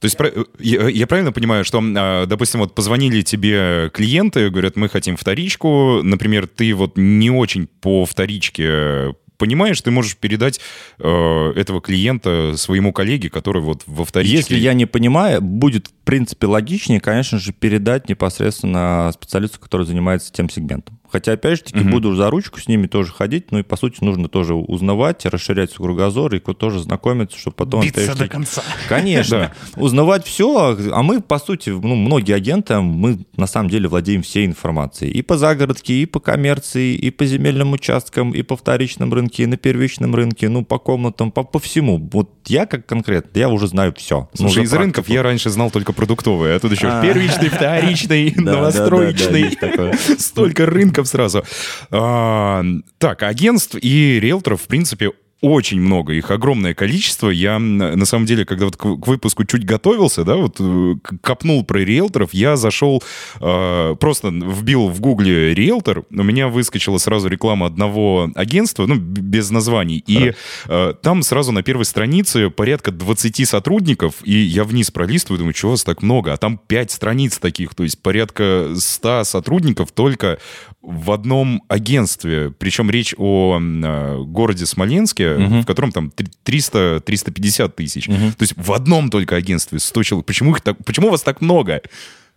То 0.00 0.04
есть 0.04 0.18
я, 0.58 0.88
я 0.88 1.06
правильно 1.06 1.32
понимаю, 1.32 1.64
что, 1.64 1.82
а, 1.82 2.26
допустим, 2.26 2.60
вот 2.60 2.74
позвонили 2.74 3.22
тебе 3.22 3.90
клиенты, 3.94 4.50
говорят, 4.50 4.76
мы 4.76 4.88
хотим 4.88 5.16
вторичку, 5.16 6.02
например, 6.02 6.46
ты 6.46 6.74
вот 6.74 6.92
не 6.96 7.30
очень 7.30 7.66
по 7.66 8.04
вторичке 8.04 9.14
понимаешь, 9.36 9.80
ты 9.80 9.90
можешь 9.90 10.16
передать 10.16 10.60
э, 10.98 11.52
этого 11.56 11.80
клиента 11.80 12.54
своему 12.56 12.92
коллеге, 12.92 13.30
который 13.30 13.62
вот 13.62 13.82
во 13.86 14.04
вторичке... 14.04 14.36
Если 14.36 14.56
я 14.56 14.74
не 14.74 14.86
понимаю, 14.86 15.40
будет, 15.40 15.88
в 15.88 15.92
принципе, 16.04 16.46
логичнее, 16.46 17.00
конечно 17.00 17.38
же, 17.38 17.52
передать 17.52 18.08
непосредственно 18.08 19.10
специалисту, 19.14 19.60
который 19.60 19.86
занимается 19.86 20.32
тем 20.32 20.48
сегментом. 20.50 20.98
Хотя, 21.16 21.32
опять 21.32 21.56
же 21.56 21.64
таки, 21.64 21.78
Мгм. 21.78 21.92
буду 21.92 22.14
за 22.14 22.28
ручку 22.28 22.60
с 22.60 22.68
ними 22.68 22.88
тоже 22.88 23.10
ходить, 23.10 23.50
ну 23.50 23.58
и, 23.58 23.62
по 23.62 23.76
сути, 23.78 24.04
нужно 24.04 24.28
тоже 24.28 24.52
узнавать, 24.52 25.24
расширять 25.24 25.70
свой 25.70 25.86
кругозор 25.88 26.34
и 26.34 26.40
тоже 26.40 26.80
знакомиться, 26.80 27.38
чтобы 27.38 27.56
потом... 27.56 27.80
Биться 27.80 28.14
до 28.14 28.28
конца. 28.28 28.62
Конечно. 28.90 29.50
Узнавать 29.76 30.26
все, 30.26 30.76
а 30.92 31.02
мы, 31.02 31.22
по 31.22 31.38
сути, 31.38 31.70
ну, 31.70 31.94
многие 31.94 32.34
агенты, 32.34 32.78
мы 32.80 33.24
на 33.38 33.46
самом 33.46 33.70
деле 33.70 33.88
владеем 33.88 34.22
всей 34.22 34.44
информацией. 34.44 35.10
И 35.12 35.22
по 35.22 35.38
загородке, 35.38 35.94
и 35.94 36.04
по 36.04 36.20
коммерции, 36.20 36.94
и 36.94 37.08
по 37.10 37.24
земельным 37.24 37.72
участкам, 37.72 38.32
и 38.32 38.42
по 38.42 38.54
вторичном 38.54 39.14
рынке, 39.14 39.44
и 39.44 39.46
на 39.46 39.56
первичном 39.56 40.14
рынке, 40.14 40.50
ну, 40.50 40.66
по 40.66 40.78
комнатам, 40.78 41.30
по, 41.30 41.44
по 41.44 41.58
всему. 41.58 41.96
Вот 42.12 42.30
я 42.44 42.66
как 42.66 42.84
конкретно, 42.84 43.38
я 43.38 43.48
уже 43.48 43.68
знаю 43.68 43.94
все. 43.96 44.28
Слушай, 44.34 44.64
из 44.64 44.72
рынков 44.74 45.08
я 45.08 45.22
раньше 45.22 45.48
знал 45.48 45.70
только 45.70 45.94
продуктовые, 45.94 46.56
а 46.56 46.58
тут 46.60 46.72
еще 46.72 46.88
А. 46.88 47.00
первичный, 47.02 47.48
вторичный, 47.48 48.34
новостроечный. 48.36 49.56
Столько 50.18 50.66
рынков 50.66 51.05
сразу. 51.06 51.44
А, 51.90 52.64
так, 52.98 53.22
агентств 53.22 53.76
и 53.80 54.20
риэлторов, 54.20 54.62
в 54.62 54.66
принципе, 54.66 55.12
очень 55.42 55.80
много, 55.80 56.14
их 56.14 56.30
огромное 56.30 56.74
количество. 56.74 57.28
Я, 57.28 57.58
на 57.58 58.06
самом 58.06 58.26
деле, 58.26 58.44
когда 58.44 58.64
вот 58.64 58.76
к, 58.76 58.84
выпуску 58.84 59.44
чуть 59.44 59.64
готовился, 59.64 60.24
да, 60.24 60.36
вот 60.36 60.56
э, 60.58 60.94
копнул 61.20 61.62
про 61.64 61.78
риэлторов, 61.78 62.32
я 62.32 62.56
зашел, 62.56 63.02
э, 63.40 63.96
просто 64.00 64.28
вбил 64.28 64.88
в 64.88 65.00
гугле 65.00 65.54
риэлтор, 65.54 66.04
у 66.10 66.22
меня 66.22 66.48
выскочила 66.48 66.96
сразу 66.96 67.28
реклама 67.28 67.66
одного 67.66 68.30
агентства, 68.34 68.86
ну, 68.86 68.96
без 68.96 69.50
названий, 69.50 70.02
и 70.06 70.32
э, 70.68 70.94
там 71.02 71.22
сразу 71.22 71.52
на 71.52 71.62
первой 71.62 71.84
странице 71.84 72.48
порядка 72.48 72.90
20 72.90 73.46
сотрудников, 73.46 74.14
и 74.24 74.36
я 74.36 74.64
вниз 74.64 74.90
пролистываю, 74.90 75.38
думаю, 75.38 75.52
чего 75.52 75.72
вас 75.72 75.84
так 75.84 76.02
много, 76.02 76.32
а 76.32 76.38
там 76.38 76.58
5 76.58 76.90
страниц 76.90 77.38
таких, 77.38 77.74
то 77.74 77.82
есть 77.82 78.00
порядка 78.00 78.72
100 78.74 79.24
сотрудников 79.24 79.92
только 79.92 80.38
в 80.86 81.10
одном 81.10 81.62
агентстве, 81.68 82.52
причем 82.56 82.90
речь 82.90 83.14
о 83.18 83.58
э, 83.60 84.22
городе 84.22 84.66
Смоленске, 84.66 85.34
Мгм. 85.36 85.60
в 85.62 85.66
котором 85.66 85.90
там 85.92 86.10
три- 86.10 86.28
300-350 86.44 87.68
тысяч. 87.74 88.08
Мгм. 88.08 88.32
То 88.32 88.42
есть 88.42 88.54
в 88.56 88.72
одном 88.72 89.10
только 89.10 89.36
агентстве 89.36 89.78
100 89.80 90.02
человек. 90.04 90.26
Почему, 90.26 90.52
их 90.52 90.60
так, 90.60 90.76
почему 90.84 91.10
вас 91.10 91.22
так 91.22 91.40
много? 91.40 91.82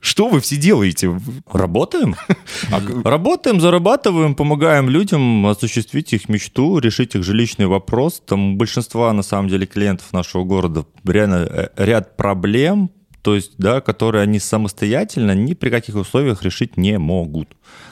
Что 0.01 0.29
вы 0.29 0.39
все 0.39 0.55
делаете? 0.55 1.11
Работаем. 1.51 2.15
Работаем, 3.03 3.59
зарабатываем, 3.59 4.33
помогаем 4.33 4.89
людям 4.89 5.45
осуществить 5.45 6.13
их 6.13 6.29
мечту, 6.29 6.79
решить 6.79 7.15
их 7.15 7.23
жилищный 7.23 7.67
вопрос. 7.67 8.21
Там 8.25 8.53
у 8.53 8.55
большинства, 8.55 9.11
на 9.13 9.23
самом 9.23 9.49
деле, 9.49 9.65
клиентов 9.65 10.13
нашего 10.13 10.43
города 10.45 10.85
реально 11.05 11.35
э, 11.49 11.67
ряд 11.77 12.15
проблем, 12.17 12.89
то 13.21 13.35
есть, 13.35 13.53
да, 13.57 13.81
которые 13.81 14.23
они 14.23 14.39
самостоятельно 14.39 15.33
ни 15.35 15.53
при 15.53 15.69
каких 15.69 15.95
условиях 15.95 16.43
решить 16.43 16.77
не 16.77 16.97
могут. 16.97 17.49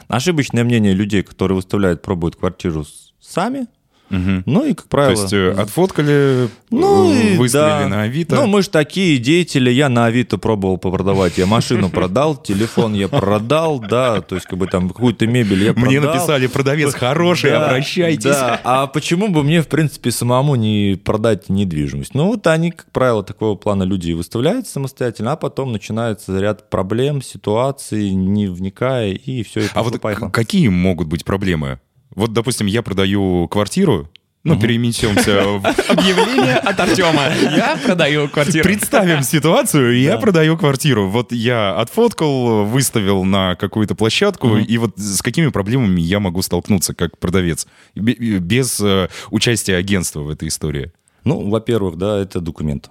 Ошибочное 0.08 0.64
мнение 0.64 0.94
людей, 0.94 1.22
которые 1.22 1.56
выставляют, 1.56 2.02
пробуют 2.02 2.36
квартиру 2.36 2.86
сами, 3.20 3.66
Мгм. 4.10 4.42
ну 4.46 4.64
и, 4.64 4.74
как 4.74 4.84
То 4.84 4.88
правило... 4.88 5.20
есть 5.20 5.32
э, 5.32 5.50
отфоткали, 5.52 6.48
Ну 6.70 7.12
э, 7.12 7.34
и 7.34 7.36
выставили 7.36 7.82
да. 7.84 7.88
на 7.88 8.02
Авито. 8.02 8.36
Ну, 8.36 8.46
мы 8.46 8.62
же 8.62 8.70
такие 8.70 9.18
деятели. 9.18 9.70
Я 9.70 9.88
на 9.88 10.06
Авито 10.06 10.38
пробовал 10.38 10.78
попродавать. 10.78 11.38
Я 11.38 11.46
машину 11.46 11.90
продал, 11.90 12.36
телефон 12.36 12.94
я 12.94 13.08
продал, 13.08 13.78
да, 13.80 14.20
то 14.20 14.34
есть 14.36 14.46
как 14.46 14.58
бы 14.58 14.66
там 14.66 14.88
какую-то 14.88 15.26
мебель 15.26 15.62
я 15.64 15.72
продал. 15.74 15.90
Мне 15.90 16.00
написали, 16.00 16.46
продавец 16.46 16.94
хороший, 16.94 17.50
Да, 17.50 17.66
обращайтесь. 17.66 18.24
Да, 18.24 18.60
а 18.64 18.86
почему 18.86 19.28
бы 19.28 19.42
мне, 19.42 19.62
в 19.62 19.68
принципе, 19.68 20.10
самому 20.10 20.54
не 20.54 20.98
продать 21.02 21.48
недвижимость? 21.48 22.14
Ну, 22.14 22.26
вот 22.28 22.46
они, 22.46 22.70
как 22.70 22.90
правило, 22.92 23.22
такого 23.22 23.56
плана 23.56 23.82
люди 23.82 24.10
и 24.10 24.14
выставляют 24.14 24.66
самостоятельно, 24.68 25.32
а 25.32 25.36
потом 25.36 25.72
начинается 25.72 26.38
ряд 26.40 26.70
проблем, 26.70 27.20
ситуаций, 27.22 28.10
не 28.12 28.46
вникая, 28.46 29.12
и 29.12 29.42
все, 29.42 29.60
и 29.60 29.64
А 29.74 29.82
вот 29.82 29.92
пошло-поехало. 29.92 30.28
к- 30.30 30.34
какие 30.34 30.68
могут 30.68 31.08
быть 31.08 31.24
проблемы? 31.24 31.80
Вот, 32.18 32.32
допустим, 32.32 32.66
я 32.66 32.82
продаю 32.82 33.48
квартиру, 33.48 34.08
ну, 34.44 34.58
переместимся 34.58 35.42
в... 35.44 35.66
Объявление 35.90 36.56
от 36.56 36.78
Артема. 36.80 37.28
Я 37.56 37.78
продаю 37.84 38.28
квартиру. 38.28 38.64
Представим 38.64 39.22
ситуацию, 39.22 40.00
я 40.00 40.12
Да. 40.14 40.18
продаю 40.18 40.56
квартиру. 40.56 41.08
Вот 41.08 41.32
я 41.32 41.76
отфоткал, 41.78 42.64
выставил 42.64 43.24
на 43.24 43.56
какую-то 43.56 43.94
площадку, 43.94 44.56
и 44.56 44.78
вот 44.78 44.92
с 44.98 45.22
какими 45.22 45.48
проблемами 45.48 46.00
я 46.00 46.18
могу 46.20 46.42
столкнуться 46.42 46.94
как 46.94 47.18
продавец? 47.18 47.66
Бе- 47.94 48.14
Без 48.38 48.80
э, 48.80 49.08
участия 49.30 49.76
агентства 49.76 50.20
в 50.20 50.30
этой 50.30 50.48
истории. 50.48 50.92
Ну, 51.24 51.48
во-первых, 51.50 51.96
да, 51.96 52.18
это 52.18 52.40
документ. 52.40 52.90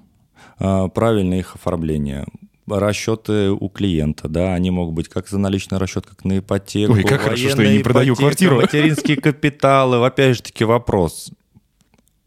а, 0.59 0.87
правильное 0.89 1.39
их 1.39 1.55
оформление, 1.55 2.25
расчеты 2.67 3.51
у 3.51 3.69
клиента, 3.69 4.27
да, 4.27 4.53
они 4.53 4.71
могут 4.71 4.93
быть 4.93 5.09
как 5.09 5.27
за 5.27 5.37
наличный 5.37 5.77
расчет, 5.77 6.05
как 6.05 6.25
на 6.25 6.39
ипотеку. 6.39 6.93
Ой, 6.93 7.03
как 7.03 7.21
хорошо, 7.21 7.49
что 7.49 7.61
я 7.61 7.71
не 7.71 7.79
продаю 7.79 8.13
ипотека, 8.13 8.21
квартиру. 8.21 8.55
Материнские 8.57 9.17
капиталы. 9.17 10.05
Опять 10.05 10.37
же 10.37 10.43
таки 10.43 10.65
вопрос. 10.65 11.31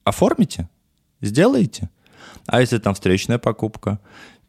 Оформите? 0.04 0.68
Сделаете? 1.20 1.90
А 2.46 2.60
если 2.60 2.78
там 2.78 2.94
встречная 2.94 3.38
покупка? 3.38 4.00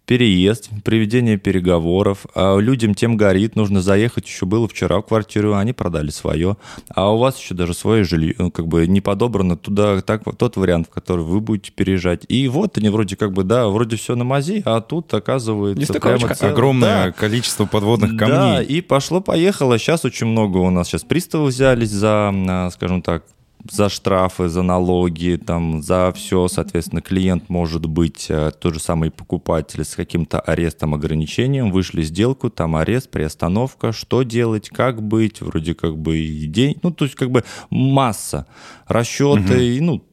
Переезд, 0.06 0.70
приведение 0.84 1.38
переговоров. 1.38 2.26
А 2.36 2.58
людям 2.58 2.94
тем 2.94 3.18
горит, 3.18 3.56
нужно 3.56 3.82
заехать. 3.82 4.26
Еще 4.26 4.46
было 4.46 4.68
вчера 4.68 5.00
в 5.00 5.04
квартиру, 5.04 5.56
они 5.56 5.74
продали 5.74 6.10
свое. 6.10 6.58
А 6.90 7.14
у 7.14 7.18
вас 7.18 7.40
еще 7.40 7.54
даже 7.54 7.74
свое 7.74 8.04
жилье, 8.04 8.36
ну, 8.38 8.52
как 8.52 8.68
бы 8.68 8.88
не 8.88 9.02
подобрано 9.02 9.58
туда, 9.58 10.02
так, 10.02 10.24
тот 10.38 10.58
вариант, 10.58 10.88
в 10.88 10.90
который 10.90 11.24
вы 11.24 11.40
будете 11.40 11.72
переезжать. 11.72 12.26
И 12.28 12.48
вот 12.48 12.78
они 12.78 12.90
вроде 12.90 13.16
как 13.16 13.34
бы, 13.34 13.44
да, 13.44 13.68
вроде 13.68 13.96
все 13.96 14.16
на 14.16 14.24
мази, 14.24 14.62
а 14.66 14.82
тут 14.82 15.14
оказывается 15.14 15.94
прямо 15.94 16.36
целое, 16.36 16.52
огромное 16.54 17.06
да, 17.06 17.12
количество 17.12 17.66
подводных 17.66 18.18
камней. 18.18 18.58
Да, 18.58 18.62
и 18.62 18.82
пошло-поехало. 18.82 19.78
Сейчас 19.78 20.06
очень 20.06 20.28
много 20.28 20.58
у 20.58 20.70
нас 20.70 20.88
сейчас 20.88 21.04
приставы 21.04 21.48
взялись 21.48 21.90
за, 21.90 22.32
а, 22.34 22.70
скажем 22.72 23.02
так, 23.02 23.24
за 23.70 23.90
штрафы, 23.90 24.50
за 24.50 24.62
налоги, 24.62 25.40
там, 25.44 25.82
за 25.82 26.12
все, 26.16 26.48
соответственно, 26.48 27.02
клиент 27.02 27.50
может 27.50 27.86
быть 27.86 28.28
э, 28.30 28.52
тот 28.60 28.74
же 28.74 28.80
самый 28.80 29.12
покупатель 29.12 29.84
с 29.84 29.96
каким-то 29.96 30.40
арестом, 30.40 30.94
ограничением, 30.94 31.72
вышли 31.72 32.02
сделку, 32.02 32.50
там 32.50 32.76
арест, 32.76 33.10
приостановка, 33.10 33.92
что 33.92 34.24
делать, 34.24 34.70
как 34.70 35.02
быть, 35.02 35.42
вроде 35.42 35.74
как 35.74 35.98
бы 35.98 36.18
и 36.18 36.46
день, 36.46 36.78
ну, 36.84 36.92
то 36.92 37.06
есть 37.06 37.16
как 37.16 37.32
бы 37.32 37.44
масса 37.70 38.48
расчеты, 38.88 39.54
угу. 39.54 39.62
и, 39.62 39.80
ну, 39.80 40.04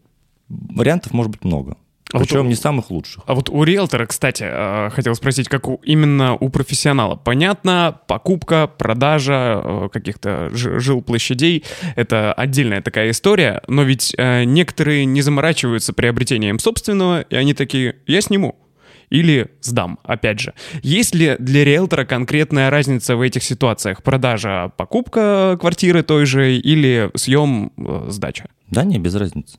вариантов 0.48 1.12
может 1.12 1.32
быть 1.32 1.44
много. 1.44 1.76
А 2.12 2.20
Причем 2.20 2.38
вот, 2.38 2.48
не 2.48 2.54
самых 2.54 2.90
лучших. 2.90 3.22
А 3.26 3.34
вот 3.34 3.50
у 3.50 3.62
риэлтора, 3.64 4.06
кстати, 4.06 4.44
э, 4.46 4.90
хотел 4.90 5.14
спросить, 5.14 5.48
как 5.48 5.68
у, 5.68 5.78
именно 5.82 6.36
у 6.36 6.48
профессионала. 6.48 7.16
Понятно, 7.16 8.00
покупка, 8.06 8.66
продажа 8.66 9.60
э, 9.62 9.88
каких-то 9.92 10.48
жилплощадей— 10.52 11.64
это 11.96 12.32
отдельная 12.32 12.80
такая 12.80 13.10
история, 13.10 13.60
но 13.68 13.82
ведь 13.82 14.14
э, 14.16 14.44
некоторые 14.44 15.04
не 15.04 15.20
заморачиваются 15.20 15.92
приобретением 15.92 16.58
собственного, 16.58 17.20
и 17.22 17.36
они 17.36 17.52
такие 17.52 17.96
«я 18.06 18.22
сниму» 18.22 18.56
или 19.10 19.50
сдам, 19.60 19.98
опять 20.02 20.40
же. 20.40 20.54
Есть 20.82 21.14
ли 21.14 21.36
для 21.38 21.64
риэлтора 21.64 22.04
конкретная 22.04 22.70
разница 22.70 23.16
в 23.16 23.22
этих 23.22 23.42
ситуациях? 23.42 24.02
Продажа, 24.02 24.70
покупка 24.76 25.56
квартиры 25.58 26.02
той 26.02 26.26
же 26.26 26.56
или 26.56 27.10
съем, 27.14 27.72
сдача? 28.08 28.48
Да 28.70 28.84
не, 28.84 28.98
без 28.98 29.14
разницы. 29.14 29.58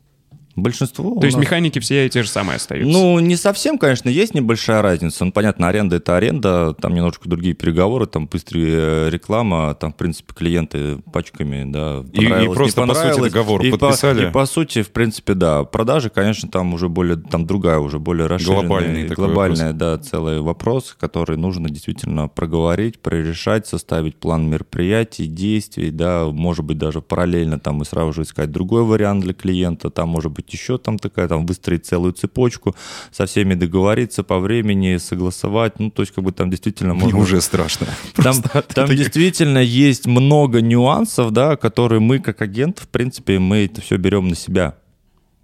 Большинство. 0.62 1.20
То 1.20 1.25
есть 1.25 1.38
нас... 1.38 1.46
механики 1.46 1.80
все 1.80 2.10
те 2.10 2.24
же 2.24 2.30
самые 2.30 2.58
остаются? 2.58 2.92
Ну, 2.92 3.20
не 3.20 3.36
совсем, 3.36 3.78
конечно, 3.78 4.10
есть 4.10 4.34
небольшая 4.34 4.82
разница. 4.82 5.25
Ну, 5.25 5.32
понятно, 5.32 5.68
аренда 5.68 5.98
это 5.98 6.18
аренда, 6.18 6.74
там 6.74 6.94
немножко 6.94 7.30
другие 7.30 7.54
переговоры, 7.54 8.06
там 8.06 8.28
быстрая 8.28 8.66
э, 8.66 9.10
реклама, 9.10 9.75
там, 9.75 9.94
в 9.94 9.96
принципе, 9.96 10.34
клиенты 10.34 10.98
пачками, 11.12 11.70
да, 11.72 12.04
и, 12.13 12.25
и 12.25 12.54
просто, 12.54 12.86
по 12.86 12.94
сути, 12.94 13.20
договор 13.20 13.62
и 13.63 13.72
подписали. 13.72 14.25
По, 14.25 14.30
и, 14.30 14.32
по 14.32 14.46
сути, 14.46 14.82
в 14.82 14.92
принципе, 14.92 15.34
да, 15.34 15.63
продажи, 15.63 16.10
конечно, 16.10 16.50
там 16.50 16.74
уже 16.74 16.89
более, 16.89 17.18
там 17.18 17.46
другая, 17.46 17.80
уже 17.80 18.00
более 18.00 18.28
расширенная. 18.28 18.62
Глобальный 18.62 19.08
Глобальный, 19.20 19.74
да, 19.74 19.98
целый 19.98 20.42
вопрос, 20.42 20.96
который 21.00 21.38
нужно 21.38 21.70
действительно 21.70 22.28
проговорить, 22.28 23.00
прорешать, 23.00 23.68
составить 23.68 24.16
план 24.16 24.50
мероприятий, 24.50 25.28
действий, 25.28 25.92
да, 25.92 26.25
может 26.25 26.66
быть, 26.66 26.78
даже 26.78 27.01
параллельно 27.01 27.60
там 27.60 27.82
и 27.82 27.86
сразу 27.86 28.13
же 28.13 28.22
искать 28.24 28.51
другой 28.51 28.84
вариант 28.84 29.24
для 29.24 29.34
клиента, 29.34 29.89
там, 29.89 30.10
может 30.10 30.32
быть, 30.32 30.49
еще 30.53 30.77
там 30.77 30.98
такая, 31.00 31.27
там 31.27 31.46
выстроить 31.46 31.86
целую 31.86 32.13
цепочку, 32.13 32.75
со 33.12 33.25
всеми 33.25 33.53
договориться 33.53 34.24
по 34.24 34.39
времени, 34.39 34.98
согласовать, 34.98 35.79
ну, 35.79 35.91
то 35.91 36.01
есть 36.01 36.13
как 36.13 36.24
бы 36.24 36.32
там 36.32 36.50
действительно 36.50 36.94
можно... 36.94 37.10
Мне 37.10 37.22
уже 37.24 37.41
страшно. 37.41 37.88
Там, 38.15 38.36
там 38.74 38.89
действительно 38.89 39.60
есть 39.60 40.06
много 40.06 40.62
нюансов, 40.62 41.32
да, 41.32 41.56
которые 41.56 42.00
мы 42.00 42.20
как 42.20 42.41
агент, 42.41 42.79
в 42.79 42.88
принципе, 42.88 43.39
мы 43.39 43.65
это 43.65 43.82
все 43.82 43.98
берем 43.98 44.27
на 44.27 44.36
себя. 44.36 44.75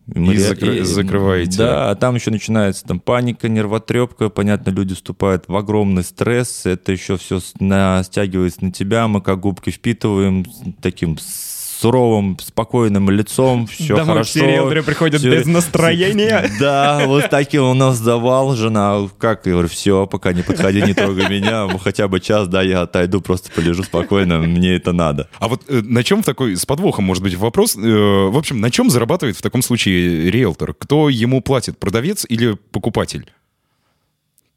Мы 0.08 0.36
и, 0.36 0.38
закры- 0.38 0.78
и 0.78 0.84
закрываете. 0.84 1.58
Да, 1.58 1.90
а 1.90 1.96
там 1.96 2.14
еще 2.14 2.30
начинается 2.30 2.86
там 2.86 3.00
паника, 3.00 3.50
нервотрепка, 3.50 4.30
понятно, 4.30 4.70
люди 4.70 4.94
вступают 4.94 5.46
в 5.48 5.56
огромный 5.56 6.04
стресс, 6.04 6.68
это 6.68 6.92
еще 6.92 7.18
все 7.18 7.40
на, 7.60 8.04
стягивается 8.04 8.64
на 8.64 8.72
тебя, 8.72 9.08
мы 9.08 9.22
как 9.22 9.40
губки 9.40 9.72
впитываем 9.72 10.46
таким 10.82 11.18
суровым, 11.80 12.38
спокойным 12.42 13.10
лицом, 13.10 13.68
все 13.72 13.96
Домой 13.96 14.16
хорошо. 14.16 14.30
все 14.30 14.48
риэлторы 14.48 14.84
приходят 14.84 15.20
все... 15.22 15.32
без 15.32 15.46
настроения. 15.46 16.50
Да, 16.60 17.04
вот 17.06 17.30
таким 17.30 17.64
у 17.64 17.74
нас 17.74 17.98
завал, 17.98 18.56
жена, 18.56 19.08
как, 19.18 19.46
я 19.46 19.54
говорю, 19.54 19.68
все, 19.68 20.08
пока 20.08 20.32
не 20.34 20.42
подходи, 20.42 20.82
не 20.82 20.94
трогай 20.94 21.30
меня, 21.30 21.68
хотя 21.80 22.08
бы 22.08 22.20
час, 22.20 22.48
да, 22.48 22.62
я 22.62 22.82
отойду, 22.82 23.22
просто 23.22 23.52
полежу 23.52 23.84
спокойно, 23.84 24.40
мне 24.40 24.76
это 24.76 24.94
надо. 24.94 25.30
А 25.40 25.48
вот 25.48 25.64
э, 25.68 25.82
на 25.82 26.04
чем 26.04 26.24
такой, 26.24 26.56
с 26.56 26.66
подвохом, 26.66 27.06
может 27.06 27.24
быть, 27.24 27.36
вопрос, 27.36 27.76
э, 27.76 27.80
в 27.80 28.38
общем, 28.38 28.62
на 28.62 28.72
чем 28.72 28.90
зарабатывает 28.90 29.38
в 29.38 29.42
таком 29.42 29.62
случае 29.62 30.32
риэлтор? 30.32 30.74
Кто 30.74 31.10
ему 31.10 31.42
платит, 31.42 31.78
продавец 31.78 32.26
или 32.28 32.56
покупатель? 32.72 33.30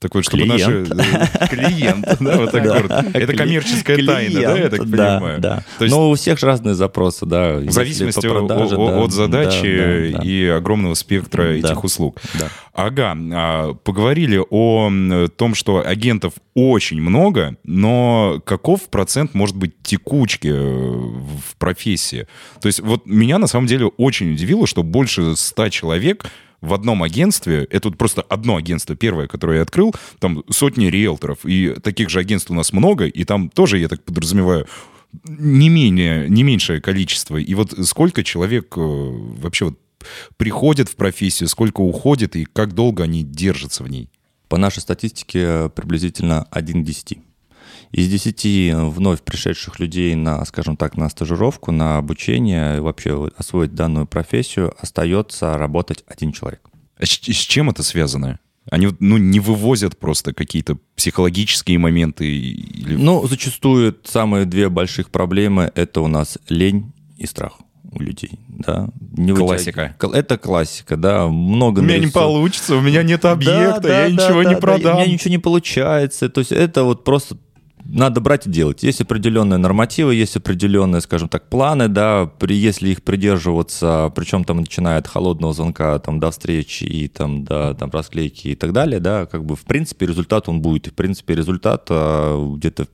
Так 0.00 0.14
вот, 0.14 0.24
чтобы 0.24 0.44
клиент. 0.44 0.94
наши... 0.94 1.28
Э, 1.40 1.48
клиент, 1.48 2.06
да, 2.20 2.36
вот 2.36 2.52
так 2.52 2.88
да. 2.88 3.04
Это 3.12 3.32
коммерческая 3.32 4.04
тайна, 4.06 4.40
да, 4.40 4.56
я 4.56 4.68
так 4.68 4.80
понимаю? 4.80 5.40
Да, 5.40 5.64
да. 5.80 5.86
Но 5.86 6.10
у 6.10 6.14
всех 6.14 6.40
разные 6.42 6.74
запросы, 6.76 7.26
да. 7.26 7.56
В 7.56 7.70
зависимости 7.70 8.26
от 8.26 9.12
задачи 9.12 10.14
и 10.22 10.46
огромного 10.46 10.94
спектра 10.94 11.42
этих 11.54 11.82
услуг. 11.84 12.20
Ага, 12.74 13.16
а, 13.32 13.74
поговорили 13.74 14.40
о 14.50 14.88
том, 15.36 15.56
что 15.56 15.84
агентов 15.84 16.34
очень 16.54 17.00
много, 17.00 17.56
но 17.64 18.40
каков 18.44 18.88
процент 18.88 19.34
может 19.34 19.56
быть 19.56 19.82
текучки 19.82 20.46
э, 20.46 20.54
в 20.54 21.56
профессии? 21.58 22.28
То 22.60 22.68
есть 22.68 22.78
вот 22.78 23.04
меня 23.04 23.38
на 23.38 23.48
самом 23.48 23.66
деле 23.66 23.86
очень 23.86 24.32
удивило, 24.32 24.68
что 24.68 24.84
больше 24.84 25.34
ста 25.34 25.70
человек 25.70 26.30
в 26.60 26.74
одном 26.74 27.02
агентстве, 27.02 27.66
это 27.70 27.90
просто 27.90 28.22
одно 28.22 28.56
агентство, 28.56 28.96
первое, 28.96 29.26
которое 29.26 29.58
я 29.58 29.62
открыл, 29.62 29.94
там 30.18 30.42
сотни 30.50 30.86
риэлторов, 30.86 31.44
и 31.44 31.74
таких 31.82 32.10
же 32.10 32.20
агентств 32.20 32.50
у 32.50 32.54
нас 32.54 32.72
много, 32.72 33.06
и 33.06 33.24
там 33.24 33.48
тоже, 33.48 33.78
я 33.78 33.88
так 33.88 34.02
подразумеваю, 34.02 34.66
не, 35.24 35.68
менее, 35.68 36.28
не 36.28 36.42
меньшее 36.42 36.80
количество. 36.80 37.36
И 37.36 37.54
вот 37.54 37.74
сколько 37.86 38.22
человек 38.22 38.76
э, 38.76 38.80
вообще 38.80 39.66
вот 39.66 39.78
приходит 40.36 40.88
в 40.88 40.96
профессию, 40.96 41.48
сколько 41.48 41.80
уходит, 41.80 42.36
и 42.36 42.44
как 42.44 42.74
долго 42.74 43.04
они 43.04 43.22
держатся 43.22 43.84
в 43.84 43.88
ней? 43.88 44.10
По 44.48 44.56
нашей 44.56 44.80
статистике 44.80 45.70
приблизительно 45.70 46.44
1 46.50 46.82
к 46.82 46.86
10. 46.86 47.18
Из 47.92 48.08
10 48.08 48.74
вновь 48.94 49.22
пришедших 49.22 49.80
людей 49.80 50.14
на, 50.14 50.44
скажем 50.44 50.76
так, 50.76 50.96
на 50.96 51.08
стажировку, 51.08 51.72
на 51.72 51.98
обучение, 51.98 52.80
вообще 52.80 53.28
освоить 53.36 53.74
данную 53.74 54.06
профессию, 54.06 54.74
остается 54.78 55.56
работать 55.56 56.04
один 56.06 56.32
человек. 56.32 56.60
А 56.98 57.06
с, 57.06 57.08
с 57.08 57.36
чем 57.36 57.70
это 57.70 57.82
связано? 57.82 58.38
Они 58.70 58.88
ну, 59.00 59.16
не 59.16 59.40
вывозят 59.40 59.98
просто 59.98 60.34
какие-то 60.34 60.78
психологические 60.94 61.78
моменты? 61.78 62.26
Или... 62.26 62.96
Ну, 62.96 63.26
зачастую 63.26 63.96
самые 64.04 64.44
две 64.44 64.68
больших 64.68 65.10
проблемы— 65.10 65.72
это 65.74 66.02
у 66.02 66.08
нас 66.08 66.38
лень 66.48 66.92
и 67.16 67.26
страх 67.26 67.58
у 67.90 68.02
людей, 68.02 68.38
да. 68.48 68.88
Не 69.16 69.34
классика. 69.34 69.96
Вытяг... 70.00 70.14
Это 70.14 70.36
классика, 70.36 70.96
да. 70.96 71.26
Много 71.26 71.80
У 71.80 71.82
меня 71.82 71.94
нарисов... 71.96 72.06
не 72.06 72.12
получится, 72.12 72.76
у 72.76 72.80
меня 72.80 73.02
нет 73.02 73.24
объекта, 73.24 73.80
да, 73.80 73.88
да, 73.88 74.00
я 74.02 74.08
да, 74.08 74.10
ничего 74.10 74.42
да, 74.42 74.50
не 74.50 74.56
продам. 74.56 74.82
Да, 74.82 74.96
у 74.96 75.00
меня 75.00 75.12
ничего 75.12 75.30
не 75.30 75.38
получается. 75.38 76.28
То 76.28 76.40
есть 76.40 76.52
это 76.52 76.84
вот 76.84 77.04
просто 77.04 77.38
надо 77.88 78.20
брать 78.20 78.46
и 78.46 78.50
делать. 78.50 78.82
Есть 78.82 79.00
определенные 79.00 79.56
нормативы, 79.56 80.14
есть 80.14 80.36
определенные, 80.36 81.00
скажем 81.00 81.28
так, 81.28 81.48
планы, 81.48 81.88
да, 81.88 82.26
при, 82.26 82.54
если 82.54 82.90
их 82.90 83.02
придерживаться, 83.02 84.12
причем 84.14 84.44
там 84.44 84.58
начиная 84.58 84.98
от 84.98 85.06
холодного 85.08 85.54
звонка 85.54 85.98
там, 85.98 86.20
до 86.20 86.30
встречи 86.30 86.84
и 86.84 87.08
там, 87.08 87.44
до 87.44 87.74
там, 87.74 87.90
расклейки 87.90 88.48
и 88.48 88.54
так 88.54 88.72
далее, 88.72 89.00
да, 89.00 89.26
как 89.26 89.44
бы 89.44 89.56
в 89.56 89.62
принципе 89.62 90.06
результат 90.06 90.48
он 90.48 90.60
будет. 90.60 90.88
В 90.88 90.94
принципе 90.94 91.34
результат 91.34 91.86
а, 91.88 92.54
где-то 92.56 92.88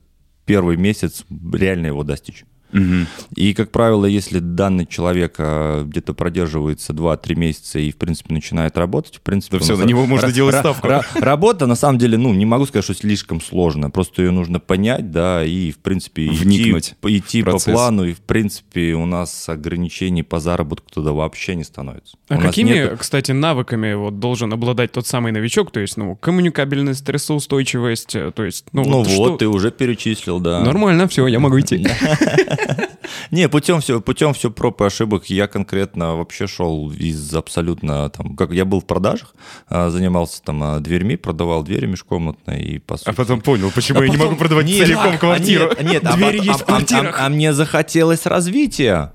первый 0.45 0.77
месяц 0.77 1.25
реально 1.53 1.87
его 1.87 2.03
достичь. 2.03 2.45
Угу. 2.73 3.07
И, 3.35 3.53
как 3.53 3.71
правило, 3.71 4.05
если 4.05 4.39
данный 4.39 4.85
человек 4.85 5.35
а, 5.37 5.83
где-то 5.83 6.13
продерживается 6.13 6.93
2-3 6.93 7.35
месяца 7.35 7.79
и, 7.79 7.91
в 7.91 7.95
принципе, 7.95 8.33
начинает 8.33 8.77
работать, 8.77 9.15
в 9.15 9.21
принципе... 9.21 9.57
То 9.57 9.63
все, 9.63 9.77
на 9.77 9.83
него 9.83 10.05
можно 10.05 10.31
делать 10.31 10.55
ставку. 10.55 10.87
Работа, 11.15 11.67
на 11.67 11.75
самом 11.75 11.97
деле, 11.97 12.17
ну, 12.17 12.33
не 12.33 12.45
могу 12.45 12.65
сказать, 12.65 12.83
что 12.83 12.93
слишком 12.93 13.41
сложная, 13.41 13.89
просто 13.89 14.23
ее 14.23 14.31
нужно 14.31 14.59
понять, 14.59 15.11
да, 15.11 15.45
и, 15.45 15.71
в 15.71 15.77
принципе, 15.77 16.29
Вникнуть 16.29 16.95
идти, 17.01 17.17
идти 17.17 17.43
по 17.43 17.57
плану, 17.59 18.05
и, 18.05 18.13
в 18.13 18.21
принципе, 18.21 18.93
у 18.93 19.05
нас 19.05 19.47
ограничений 19.47 20.23
по 20.23 20.39
заработку 20.39 20.89
туда 20.91 21.11
вообще 21.11 21.55
не 21.55 21.63
становится. 21.63 22.17
А 22.27 22.37
какими, 22.37 22.69
нету... 22.69 22.97
кстати, 22.97 23.31
навыками 23.31 23.93
вот 23.93 24.19
должен 24.19 24.51
обладать 24.51 24.91
тот 24.91 25.07
самый 25.07 25.31
новичок, 25.31 25.71
то 25.71 25.79
есть, 25.79 25.97
ну, 25.97 26.15
коммуникабельность, 26.15 27.01
стрессоустойчивость, 27.01 28.15
то 28.35 28.43
есть... 28.43 28.65
Ну, 28.73 28.83
ну 28.83 29.03
вот, 29.03 29.07
вот, 29.07 29.39
ты 29.39 29.47
уже 29.47 29.71
перечислил, 29.71 30.39
да. 30.39 30.61
Нормально, 30.61 31.07
все, 31.07 31.27
я 31.27 31.39
могу 31.39 31.59
идти. 31.59 31.85
Не, 33.31 33.49
путем 33.49 33.81
все, 33.81 34.01
путем 34.01 34.33
все 34.33 34.49
проб 34.51 34.81
и 34.81 34.85
ошибок. 34.85 35.25
Я 35.27 35.47
конкретно 35.47 36.15
вообще 36.15 36.47
шел 36.47 36.91
из 36.91 37.33
абсолютно 37.33 38.09
там, 38.09 38.35
как 38.35 38.51
я 38.51 38.65
был 38.65 38.81
в 38.81 38.85
продажах, 38.85 39.35
а, 39.67 39.89
занимался 39.89 40.41
там 40.43 40.61
а, 40.63 40.79
дверьми, 40.79 41.15
продавал 41.15 41.63
двери 41.63 41.85
межкомнатные 41.85 42.63
и 42.63 42.79
по 42.79 42.97
сути. 42.97 43.09
А 43.09 43.13
потом 43.13 43.41
понял, 43.41 43.71
почему 43.73 43.99
А 43.99 44.03
я 44.03 44.09
не 44.09 44.13
потом- 44.17 44.27
могу 44.31 44.39
продавать 44.39 44.65
Нет, 44.65 44.85
целиком 44.87 45.13
а, 45.15 45.17
квартиру. 45.17 45.69
Нет, 45.69 45.83
нет, 45.83 46.03
а 46.05 46.13
Двери 46.15 46.37
пот- 46.37 46.45
есть 46.45 46.59
в 46.59 46.61
а- 46.61 46.65
а- 46.65 46.67
квартирах. 46.67 47.19
а- 47.21 47.25
а 47.25 47.29
мне 47.29 47.53
захотелось 47.53 48.25
развития. 48.25 49.11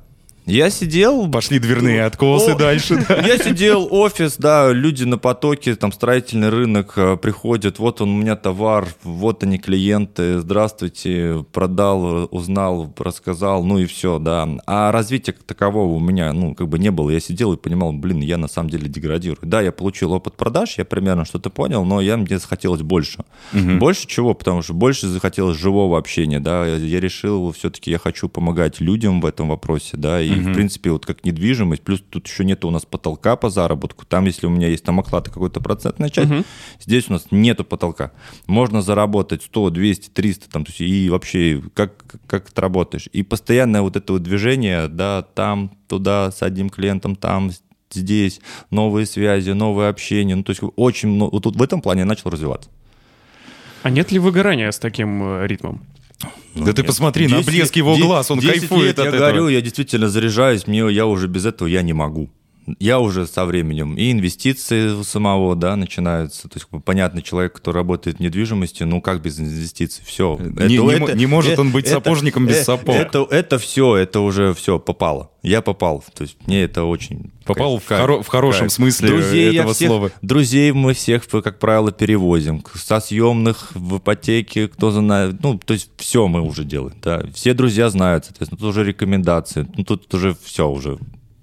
Я 0.51 0.69
сидел, 0.71 1.31
Пошли 1.31 1.61
дверные 1.61 2.05
откосы 2.05 2.51
О, 2.51 2.59
дальше. 2.59 3.05
да. 3.09 3.21
Я 3.25 3.39
сидел, 3.39 3.87
офис, 3.89 4.37
да, 4.37 4.73
люди 4.73 5.05
на 5.05 5.17
потоке, 5.17 5.77
там 5.77 5.93
строительный 5.93 6.49
рынок 6.49 6.95
э, 6.97 7.17
приходят, 7.17 7.79
вот 7.79 8.01
он 8.01 8.11
у 8.11 8.17
меня 8.17 8.35
товар, 8.35 8.89
вот 9.05 9.45
они 9.45 9.59
клиенты, 9.59 10.41
здравствуйте, 10.41 11.45
продал, 11.53 12.29
узнал, 12.33 12.93
рассказал, 12.99 13.63
ну 13.63 13.79
и 13.79 13.87
все, 13.87 14.19
да. 14.19 14.49
А 14.67 14.91
развития 14.91 15.33
такового 15.47 15.95
у 15.95 16.01
меня, 16.01 16.33
ну, 16.33 16.57
как 16.57 16.67
бы 16.69 16.81
не 16.81 16.91
было. 16.91 17.11
Я 17.11 17.21
сидел 17.21 17.53
и 17.53 17.57
понимал, 17.57 17.93
блин, 17.93 18.19
я 18.19 18.37
на 18.37 18.49
самом 18.49 18.71
деле 18.71 18.89
деградирую. 18.89 19.49
Да, 19.49 19.61
я 19.61 19.71
получил 19.71 20.13
опыт 20.13 20.35
продаж, 20.35 20.79
я 20.79 20.85
примерно 20.85 21.25
что-то 21.25 21.51
понял, 21.51 21.85
но 21.85 22.01
я, 22.01 22.17
мне 22.17 22.39
захотелось 22.39 22.83
больше. 22.83 23.25
Больше 23.53 24.09
чего? 24.09 24.35
Потому 24.35 24.63
что 24.63 24.75
больше 24.75 25.07
захотелось 25.07 25.59
живого 25.59 25.97
общения, 25.97 26.41
да. 26.41 26.67
Я 26.67 26.99
решил, 26.99 27.53
все-таки 27.53 27.93
я 27.93 27.99
хочу 27.99 28.29
помогать 28.29 28.81
людям 28.81 29.21
в 29.21 29.27
этом 29.27 29.49
вопросе, 29.49 29.97
да, 29.97 30.21
и, 30.21 30.40
в 30.41 30.55
принципе, 30.55 30.91
вот 30.91 31.07
как 31.07 31.25
недвижимость, 31.25 31.83
плюс 31.83 32.03
тут 32.09 32.27
еще 32.27 32.45
нет 32.45 32.65
у 32.65 32.71
нас 32.71 32.85
потолка 32.85 33.37
по 33.37 33.51
заработку. 33.51 34.05
Там, 34.07 34.25
если 34.25 34.47
у 34.47 34.51
меня 34.51 34.69
есть 34.69 34.85
там 34.85 35.01
оклад 35.01 35.29
какой-то 35.29 35.61
процентная 35.61 36.09
часть, 36.09 36.31
здесь 36.81 37.09
у 37.09 37.13
нас 37.13 37.27
нету 37.31 37.65
потолка. 37.65 38.13
Можно 38.47 38.83
заработать 38.83 39.43
100, 39.43 39.71
200, 39.71 40.09
300, 40.11 40.51
там, 40.51 40.65
то 40.65 40.71
есть, 40.71 40.81
и 40.81 41.09
вообще, 41.11 41.63
как, 41.75 42.05
как 42.27 42.51
ты 42.51 42.61
работаешь. 42.61 43.09
И 43.13 43.23
постоянное 43.23 43.83
вот 43.83 43.97
это 43.97 44.13
вот 44.15 44.23
движение, 44.23 44.89
да, 44.89 45.23
там, 45.23 45.73
туда, 45.89 46.31
с 46.31 46.43
одним 46.43 46.71
клиентом, 46.71 47.17
там, 47.17 47.51
здесь, 47.91 48.41
новые 48.71 49.07
связи, 49.07 49.51
новое 49.51 49.89
общение. 49.89 50.37
Ну, 50.37 50.43
то 50.43 50.51
есть 50.51 50.63
очень 50.77 51.09
много, 51.09 51.33
вот 51.33 51.43
тут 51.43 51.57
в 51.57 51.63
этом 51.63 51.81
плане 51.81 52.01
я 52.01 52.07
начал 52.07 52.31
развиваться. 52.31 52.71
А 53.83 53.91
нет 53.91 54.13
ли 54.13 54.19
выгорания 54.19 54.71
с 54.71 54.79
таким 54.79 55.23
э, 55.23 55.47
ритмом? 56.23 56.65
Да 56.67 56.73
ты 56.73 56.83
посмотри 56.85 57.27
на 57.29 57.39
10 57.39 57.47
блеск 57.47 57.77
его 57.77 57.97
де- 57.97 58.03
глаз, 58.03 58.31
он 58.31 58.39
10 58.41 58.61
кайфует 58.61 58.87
лет 58.87 58.99
от 58.99 59.05
я 59.05 59.09
этого. 59.11 59.19
говорю, 59.21 59.49
я 59.49 59.61
действительно 59.61 60.09
заряжаюсь, 60.09 60.67
мне, 60.67 60.79
я 60.91 61.07
уже 61.07 61.27
без 61.29 61.47
этого 61.47 61.69
я 61.69 61.83
не 61.83 61.93
могу. 61.93 62.31
Я 62.79 63.01
уже 63.01 63.27
со 63.27 63.45
временем 63.45 63.95
и 63.97 64.13
инвестиции 64.13 64.91
у 64.91 65.05
самого, 65.05 65.57
да, 65.57 65.77
начинаются. 65.77 66.49
То 66.49 66.59
есть, 66.59 66.67
понятно, 66.85 67.23
человек, 67.23 67.55
который 67.55 67.77
работает 67.77 68.19
в 68.19 68.21
недвижимости, 68.21 68.83
ну 68.85 69.01
как 69.01 69.23
без 69.23 69.39
инвестиций? 69.41 70.03
Все. 70.07 70.39
Не- 70.39 70.77
не 70.77 70.99
мо- 70.99 71.13
не 71.13 71.27
может 71.27 71.59
он 71.59 71.71
быть 71.73 71.89
сапожником 71.89 72.47
без 72.47 72.65
сапог. 72.65 72.95
Это, 72.95 73.27
это 73.31 73.59
все, 73.59 73.97
это 73.97 74.21
уже 74.21 74.55
все 74.55 74.79
попало. 74.79 75.31
Я 75.43 75.63
попал. 75.63 76.05
То 76.15 76.23
есть 76.23 76.37
мне 76.47 76.63
это 76.65 76.85
очень... 76.85 77.31
Попал 77.47 77.81
кайф, 77.81 78.03
в 78.03 78.05
хоро- 78.11 78.23
в 78.23 78.27
хорошем 78.29 78.61
кайф. 78.61 78.73
смысле 78.73 79.09
друзей 79.09 79.57
этого 79.57 79.73
всех- 79.75 79.89
слова. 79.89 80.11
Друзей 80.23 80.73
мы 80.73 80.93
всех, 80.95 81.27
как 81.27 81.59
правило, 81.59 81.91
перевозим. 81.93 82.63
Со 82.75 83.01
съемных 83.01 83.71
в 83.75 83.97
ипотеке, 83.99 84.69
кто 84.69 84.91
знает. 84.91 85.37
Ну, 85.43 85.59
то 85.59 85.73
есть 85.73 85.91
все 85.97 86.29
мы 86.29 86.43
уже 86.43 86.65
делаем. 86.65 86.95
Да. 87.03 87.23
Все 87.35 87.55
друзья 87.55 87.89
знают, 87.91 88.27
соответственно. 88.27 88.59
Тут 88.61 88.69
уже 88.69 88.85
рекомендации. 88.85 89.67
Ну, 89.77 89.85
тут 89.85 90.13
уже 90.15 90.37
все 90.45 90.69
уже. 90.69 90.99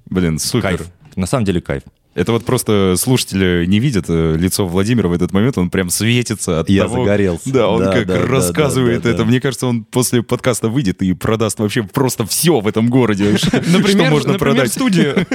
Блин, 0.09 0.39
супер. 0.39 0.77
Кайф. 0.77 0.87
На 1.17 1.25
самом 1.25 1.45
деле 1.45 1.61
кайф. 1.61 1.81
Это 2.13 2.31
вот 2.31 2.45
просто 2.45 2.95
слушатели 2.97 3.65
не 3.67 3.79
видят 3.79 4.05
э, 4.07 4.35
лицо 4.37 4.65
Владимира 4.67 5.07
в 5.07 5.13
этот 5.13 5.33
момент, 5.33 5.57
он 5.57 5.69
прям 5.69 5.89
светится 5.89 6.59
от 6.59 6.69
Я 6.69 6.83
того... 6.83 7.03
загорелся. 7.03 7.51
Да, 7.51 7.67
он 7.67 7.83
Да, 7.83 7.91
как 7.91 8.07
да, 8.07 8.25
рассказывает 8.25 9.03
да, 9.03 9.09
это. 9.09 9.25
Мне 9.25 9.41
кажется, 9.41 9.67
он 9.67 9.83
после 9.83 10.23
подкаста 10.23 10.69
выйдет 10.69 11.01
и 11.01 11.13
продаст 11.13 11.59
вообще 11.59 11.83
просто 11.83 12.25
все 12.25 12.59
в 12.59 12.67
этом 12.67 12.89
городе, 12.89 13.37
что 13.37 13.57
Например, 13.67 14.09
можно 14.11 14.33
например, 14.33 14.55
продать. 14.55 14.71
студию. 14.71 15.15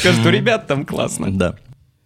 Скажет, 0.00 0.26
ребят 0.26 0.66
там 0.66 0.84
классно. 0.84 1.30
Да. 1.30 1.56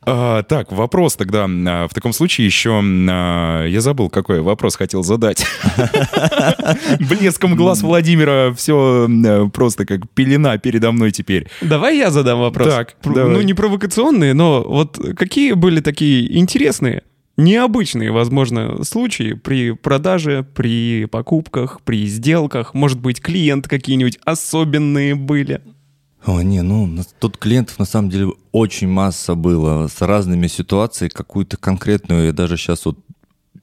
А, 0.04 0.42
так, 0.42 0.72
вопрос 0.72 1.16
тогда. 1.16 1.44
а, 1.48 1.86
В 1.88 1.94
таком 1.94 2.12
случае 2.12 2.46
еще... 2.46 2.80
а, 2.82 3.64
Я 3.66 3.80
забыл, 3.80 4.10
какой 4.10 4.40
вопрос 4.40 4.76
хотел 4.76 5.02
задать. 5.02 5.44
Блеском 7.00 7.54
глаз 7.56 7.82
Владимира 7.82 8.52
все 8.54 9.08
просто 9.52 9.86
как 9.86 10.08
пелена 10.10 10.58
передо 10.58 10.92
мной 10.92 11.12
теперь. 11.12 11.46
Давай 11.60 11.98
я 11.98 12.10
задам 12.10 12.40
вопрос. 12.40 12.68
Так. 12.68 12.96
Ну, 13.04 13.40
не 13.42 13.54
провокационные, 13.54 14.34
но 14.34 14.62
вот 14.66 14.98
какие 15.16 15.52
были 15.52 15.80
такие 15.80 16.36
интересные, 16.38 17.02
необычные, 17.36 18.10
возможно, 18.10 18.82
случаи 18.84 19.34
при 19.34 19.72
продаже, 19.72 20.44
при 20.54 21.06
покупках, 21.06 21.80
при 21.82 22.06
сделках? 22.06 22.74
Может 22.74 23.00
быть, 23.00 23.20
клиент 23.20 23.68
какие-нибудь 23.68 24.18
особенные 24.24 25.14
были? 25.14 25.60
О, 26.24 26.40
не, 26.40 26.62
ну, 26.62 26.88
тут 27.18 27.36
клиентов 27.36 27.78
на 27.78 27.84
самом 27.84 28.08
деле 28.08 28.32
очень 28.52 28.88
масса 28.88 29.34
было 29.34 29.88
с 29.88 30.00
разными 30.00 30.46
ситуациями, 30.46 31.10
какую-то 31.10 31.56
конкретную, 31.56 32.26
я 32.26 32.32
даже 32.32 32.56
сейчас 32.56 32.84
вот 32.84 32.98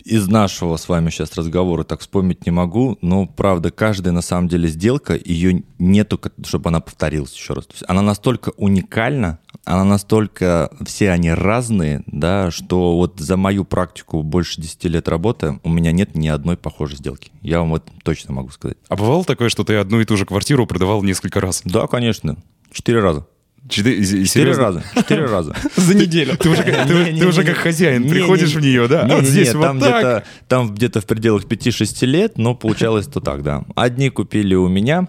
из 0.04 0.28
нашего 0.28 0.76
с 0.76 0.90
вами 0.90 1.10
сейчас 1.10 1.36
разговора 1.36 1.84
так 1.84 2.02
вспомнить 2.02 2.46
не 2.46 2.52
могу, 2.52 2.98
но 3.02 3.28
правда, 3.28 3.72
каждая 3.72 4.14
на 4.14 4.22
самом 4.22 4.48
деле 4.48 4.68
сделка, 4.68 5.16
ее 5.16 5.64
нету, 5.78 6.20
чтобы 6.44 6.70
она 6.70 6.80
повторилась 6.80 7.34
еще 7.34 7.54
раз. 7.54 7.68
То 7.68 7.74
есть 7.74 7.84
она 7.88 8.02
настолько 8.02 8.50
уникальна, 8.58 9.40
она 9.70 9.84
настолько, 9.84 10.72
все 10.84 11.12
они 11.12 11.32
разные, 11.32 12.02
да, 12.08 12.50
что 12.50 12.96
вот 12.98 13.20
за 13.20 13.38
мою 13.38 13.66
практику 13.66 14.24
больше 14.24 14.60
10 14.60 14.84
лет 14.86 15.08
работы 15.08 15.60
у 15.64 15.70
меня 15.70 15.92
нет 15.92 16.16
ни 16.16 16.28
одной 16.28 16.58
похожей 16.58 16.98
сделки. 16.98 17.32
Я 17.44 17.60
вам 17.60 17.76
это 17.76 17.86
точно 18.04 18.34
могу 18.34 18.50
сказать. 18.50 18.78
А 18.88 18.96
бывало 18.96 19.24
такое, 19.24 19.50
что 19.50 19.64
ты 19.64 19.76
одну 19.76 20.02
и 20.02 20.06
ту 20.06 20.18
же 20.18 20.26
квартиру 20.26 20.66
продавал 20.66 21.04
несколько 21.04 21.40
раз? 21.40 21.62
Да, 21.66 21.86
конечно. 21.86 22.38
Четыре 22.72 23.00
раза. 23.00 23.28
Четыре, 23.68 24.54
раза. 24.54 24.84
Четыре 24.96 25.26
раза. 25.28 25.56
За 25.76 25.94
неделю. 25.94 26.36
Ты 26.38 26.50
уже, 26.50 26.64
как- 26.64 26.88
ты- 26.88 27.16
ты 27.20 27.28
уже 27.28 27.44
как 27.44 27.58
хозяин 27.58 28.10
приходишь 28.10 28.56
в 28.56 28.60
нее, 28.60 28.88
да? 28.88 29.06
вот 29.08 29.24
здесь 29.24 29.54
вот 29.54 29.62
там 29.62 29.80
так. 29.80 29.90
где-то, 29.92 30.24
там 30.48 30.74
где-то 30.74 31.02
в 31.02 31.06
пределах 31.06 31.46
5-6 31.46 32.06
лет, 32.08 32.38
но 32.40 32.56
получалось 32.56 33.06
то 33.06 33.20
так, 33.20 33.44
да. 33.44 33.66
Одни 33.76 34.10
купили 34.10 34.56
у 34.56 34.68
меня, 34.68 35.08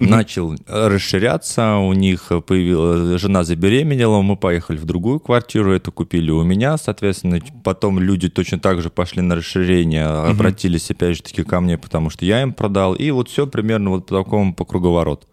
начал 0.00 0.54
э, 0.54 0.58
расширяться, 0.88 1.76
у 1.76 1.92
них 1.92 2.30
появилась, 2.46 3.20
жена 3.20 3.44
забеременела, 3.44 4.20
мы 4.22 4.36
поехали 4.36 4.76
в 4.76 4.84
другую 4.84 5.20
квартиру, 5.20 5.72
это 5.72 5.90
купили 5.90 6.30
у 6.30 6.42
меня, 6.42 6.76
соответственно, 6.76 7.40
потом 7.64 7.98
люди 7.98 8.28
точно 8.28 8.58
так 8.58 8.82
же 8.82 8.90
пошли 8.90 9.22
на 9.22 9.36
расширение, 9.36 10.06
обратились 10.06 10.90
опять 10.90 11.16
же 11.16 11.22
таки 11.22 11.42
ко 11.44 11.60
мне, 11.60 11.78
потому 11.78 12.10
что 12.10 12.24
я 12.24 12.42
им 12.42 12.52
продал, 12.52 12.94
и 12.94 13.10
вот 13.10 13.28
все 13.28 13.46
примерно 13.46 13.90
вот 13.90 14.06
по 14.06 14.22
такому 14.22 14.54
по 14.54 14.64
круговорот. 14.64 15.26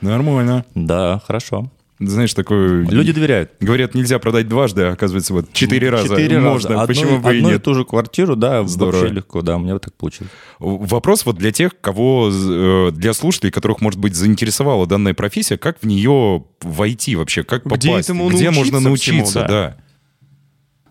Нормально. 0.00 0.64
Да, 0.74 1.22
хорошо. 1.26 1.70
Знаешь, 2.06 2.34
такой... 2.34 2.84
Люди 2.86 3.12
доверяют. 3.12 3.52
Говорят, 3.60 3.94
нельзя 3.94 4.18
продать 4.18 4.48
дважды, 4.48 4.82
а 4.82 4.92
оказывается, 4.92 5.32
вот 5.32 5.52
четыре 5.52 5.90
раза 5.90 6.08
Четыре 6.08 6.38
можно. 6.38 6.70
раза. 6.76 6.86
Почему 6.86 7.16
одну, 7.16 7.20
бы 7.20 7.34
и 7.34 7.38
одну 7.38 7.50
нет? 7.50 7.62
ту 7.62 7.74
же 7.74 7.84
квартиру, 7.84 8.36
да, 8.36 8.64
Здорово. 8.64 9.00
вообще 9.00 9.14
легко, 9.14 9.42
да, 9.42 9.56
у 9.56 9.60
меня 9.60 9.74
вот 9.74 9.82
так 9.82 9.94
получилось. 9.94 10.30
Вопрос 10.58 11.24
вот 11.24 11.36
для 11.36 11.52
тех, 11.52 11.72
кого, 11.80 12.30
э, 12.32 12.90
для 12.92 13.12
слушателей, 13.12 13.50
которых, 13.52 13.80
может 13.80 14.00
быть, 14.00 14.14
заинтересовала 14.14 14.86
данная 14.86 15.14
профессия, 15.14 15.58
как 15.58 15.78
в 15.80 15.86
нее 15.86 16.44
войти 16.60 17.16
вообще, 17.16 17.42
как 17.42 17.64
Где 17.64 17.88
попасть, 17.88 18.08
этому 18.08 18.28
где 18.30 18.50
можно 18.50 18.80
научиться 18.80 19.12
научиться, 19.12 19.30
всему, 19.30 19.48
да. 19.48 19.48
да. 19.48 19.76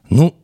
Ну, 0.09 0.35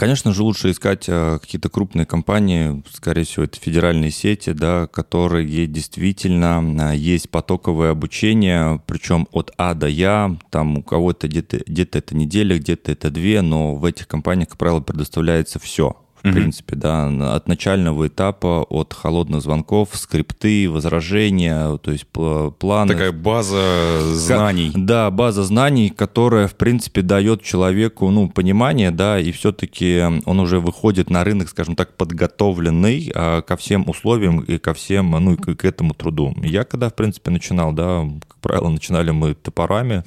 конечно 0.00 0.32
же, 0.32 0.42
лучше 0.42 0.70
искать 0.70 1.04
э, 1.08 1.38
какие-то 1.38 1.68
крупные 1.68 2.06
компании, 2.06 2.82
скорее 2.90 3.24
всего, 3.24 3.44
это 3.44 3.60
федеральные 3.60 4.10
сети, 4.10 4.54
да, 4.54 4.86
которые 4.86 5.66
действительно 5.66 6.92
э, 6.92 6.96
есть 6.96 7.28
потоковое 7.28 7.90
обучение, 7.90 8.80
причем 8.86 9.28
от 9.30 9.52
А 9.58 9.74
до 9.74 9.88
Я, 9.88 10.38
там 10.48 10.78
у 10.78 10.82
кого-то 10.82 11.28
где-то 11.28 11.58
где 11.66 11.82
это 11.82 12.16
неделя, 12.16 12.56
где-то 12.56 12.90
это 12.92 13.10
две, 13.10 13.42
но 13.42 13.76
в 13.76 13.84
этих 13.84 14.08
компаниях, 14.08 14.48
как 14.48 14.56
правило, 14.56 14.80
предоставляется 14.80 15.58
все. 15.58 15.99
В 16.22 16.32
принципе, 16.32 16.76
да, 16.76 17.06
от 17.34 17.48
начального 17.48 18.06
этапа, 18.06 18.66
от 18.68 18.92
холодных 18.92 19.42
звонков, 19.42 19.90
скрипты, 19.94 20.68
возражения, 20.70 21.76
то 21.78 21.90
есть 21.90 22.06
пл- 22.12 22.52
планы. 22.52 22.92
Такая 22.92 23.12
база 23.12 24.00
знаний. 24.14 24.70
Да, 24.74 25.10
база 25.10 25.44
знаний, 25.44 25.90
которая, 25.90 26.46
в 26.46 26.54
принципе, 26.54 27.02
дает 27.02 27.42
человеку, 27.42 28.10
ну, 28.10 28.28
понимание, 28.28 28.90
да, 28.90 29.18
и 29.18 29.32
все-таки 29.32 30.02
он 30.26 30.40
уже 30.40 30.60
выходит 30.60 31.10
на 31.10 31.24
рынок, 31.24 31.48
скажем 31.48 31.74
так, 31.74 31.96
подготовленный 31.96 33.10
а, 33.14 33.40
ко 33.42 33.56
всем 33.56 33.88
условиям 33.88 34.40
и 34.40 34.58
ко 34.58 34.74
всем, 34.74 35.10
ну, 35.10 35.34
и 35.34 35.36
к, 35.36 35.54
к 35.54 35.64
этому 35.64 35.94
труду. 35.94 36.34
Я 36.42 36.64
когда, 36.64 36.88
в 36.90 36.94
принципе, 36.94 37.30
начинал, 37.30 37.72
да, 37.72 38.06
как 38.28 38.38
правило, 38.40 38.68
начинали 38.68 39.10
мы 39.10 39.34
топорами, 39.34 40.04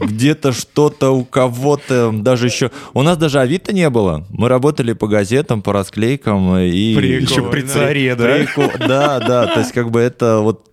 где-то 0.00 0.52
что-то 0.52 1.10
у 1.10 1.24
кого-то, 1.24 2.10
даже 2.12 2.46
еще... 2.46 2.70
У 2.92 3.02
нас 3.02 3.16
даже 3.16 3.40
Авито 3.40 3.72
не 3.72 3.88
было. 3.90 4.26
Мы 4.30 4.48
работали 4.48 4.92
по 4.92 5.06
газетам, 5.06 5.62
по 5.62 5.72
расклейкам 5.72 6.56
и... 6.58 6.94
Прикольно. 6.94 7.30
Еще 7.30 7.50
при 7.50 7.62
царе, 7.62 8.14
да? 8.14 8.38
Прикол- 8.38 8.78
Да, 8.78 9.20
да, 9.20 9.46
то 9.46 9.60
есть 9.60 9.72
как 9.72 9.90
бы 9.90 10.00
это 10.00 10.40
вот... 10.40 10.68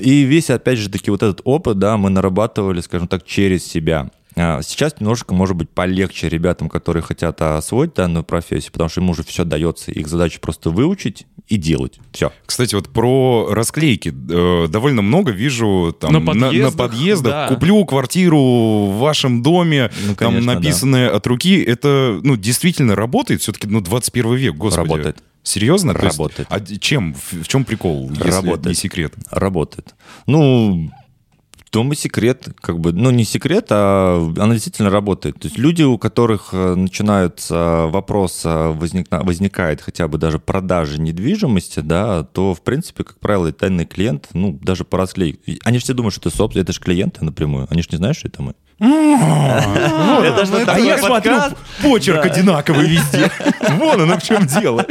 И 0.00 0.22
весь, 0.22 0.50
опять 0.50 0.78
же 0.78 0.88
таки, 0.88 1.10
вот 1.10 1.22
этот 1.22 1.40
опыт, 1.44 1.78
да, 1.78 1.96
мы 1.96 2.08
нарабатывали, 2.08 2.80
скажем 2.80 3.08
так, 3.08 3.24
через 3.24 3.66
себя. 3.66 4.10
А, 4.38 4.60
Сейчас 4.62 5.00
немножко, 5.00 5.34
может 5.34 5.56
быть, 5.56 5.70
полегче 5.70 6.28
ребятам, 6.28 6.68
которые 6.68 7.02
хотят 7.02 7.40
освоить 7.40 7.94
данную 7.94 8.22
профессию, 8.22 8.70
потому 8.72 8.90
что 8.90 9.00
им 9.00 9.08
уже 9.10 9.22
все 9.24 9.44
дается. 9.44 9.90
Их 9.92 10.06
задача 10.08 10.40
просто 10.40 10.70
выучить 10.70 11.26
и 11.48 11.56
делать. 11.56 11.98
Все. 12.12 12.32
Кстати, 12.44 12.74
вот 12.74 12.88
про 12.90 13.48
расклейки. 13.50 14.12
Э, 14.30 14.68
довольно 14.68 15.00
много 15.00 15.30
вижу 15.32 15.96
там 15.98 16.12
На 16.12 16.18
на, 16.20 16.34
на 16.34 16.42
подъездах, 16.46 16.76
подъездах. 16.76 17.32
да. 17.32 17.48
Куплю 17.48 17.84
квартиру 17.86 18.38
в 18.86 18.98
вашем 18.98 19.42
доме. 19.42 19.90
Ну, 20.06 20.14
там 20.14 20.32
конечно, 20.34 20.54
написанное 20.54 21.08
от 21.08 21.26
руки. 21.26 21.62
Это, 21.62 22.20
ну, 22.22 22.36
действительно 22.36 22.94
работает. 22.94 23.40
Все-таки, 23.40 23.68
ну, 23.68 23.80
21 23.80 24.34
век, 24.34 24.54
господи. 24.56 24.88
Работает. 24.88 25.22
Серьезно? 25.44 25.94
То 25.94 26.04
есть- 26.06 26.18
Работает. 26.18 26.48
а 26.50 26.60
чем? 26.60 27.14
В, 27.14 27.44
в 27.44 27.48
чем 27.48 27.64
прикол, 27.64 28.10
если 28.10 28.30
Работает. 28.30 28.66
не 28.66 28.74
секрет? 28.74 29.14
Работает. 29.30 29.94
Ну, 30.26 30.90
и 31.92 31.96
секрет, 31.96 32.48
как 32.60 32.80
бы, 32.80 32.92
ну, 32.92 33.10
не 33.10 33.24
секрет, 33.24 33.66
а 33.70 34.32
она 34.38 34.54
действительно 34.54 34.90
работает. 34.90 35.38
То 35.40 35.48
есть 35.48 35.58
люди, 35.58 35.82
у 35.82 35.98
которых 35.98 36.50
э, 36.52 36.74
начинаются 36.74 37.86
вопрос, 37.88 38.44
возникна- 38.44 39.24
возникает 39.24 39.80
хотя 39.80 40.08
бы 40.08 40.18
даже 40.18 40.38
продажи 40.38 41.00
недвижимости, 41.00 41.80
да, 41.80 42.24
то, 42.24 42.54
в 42.54 42.62
принципе, 42.62 43.04
как 43.04 43.18
правило, 43.20 43.52
тайный 43.52 43.86
клиент, 43.86 44.28
ну, 44.32 44.58
даже 44.62 44.84
по 44.84 44.98
расклейке. 44.98 45.58
Они 45.64 45.78
же 45.78 45.84
все 45.84 45.94
думают, 45.94 46.14
что 46.14 46.28
это 46.28 46.36
собственно, 46.36 46.62
это 46.62 46.72
же 46.72 46.80
клиенты 46.80 47.24
напрямую. 47.24 47.66
Они 47.70 47.82
же 47.82 47.88
не 47.90 47.98
знают, 47.98 48.16
что 48.16 48.28
это 48.28 48.42
мы. 48.42 48.54
Это 48.78 50.44
же 50.44 50.64
А 50.66 50.78
я 50.78 50.98
смотрю, 50.98 51.38
почерк 51.82 52.24
одинаковый 52.26 52.86
везде. 52.86 53.30
Вон 53.70 54.02
оно 54.02 54.18
в 54.18 54.22
чем 54.22 54.46
дело. 54.46 54.86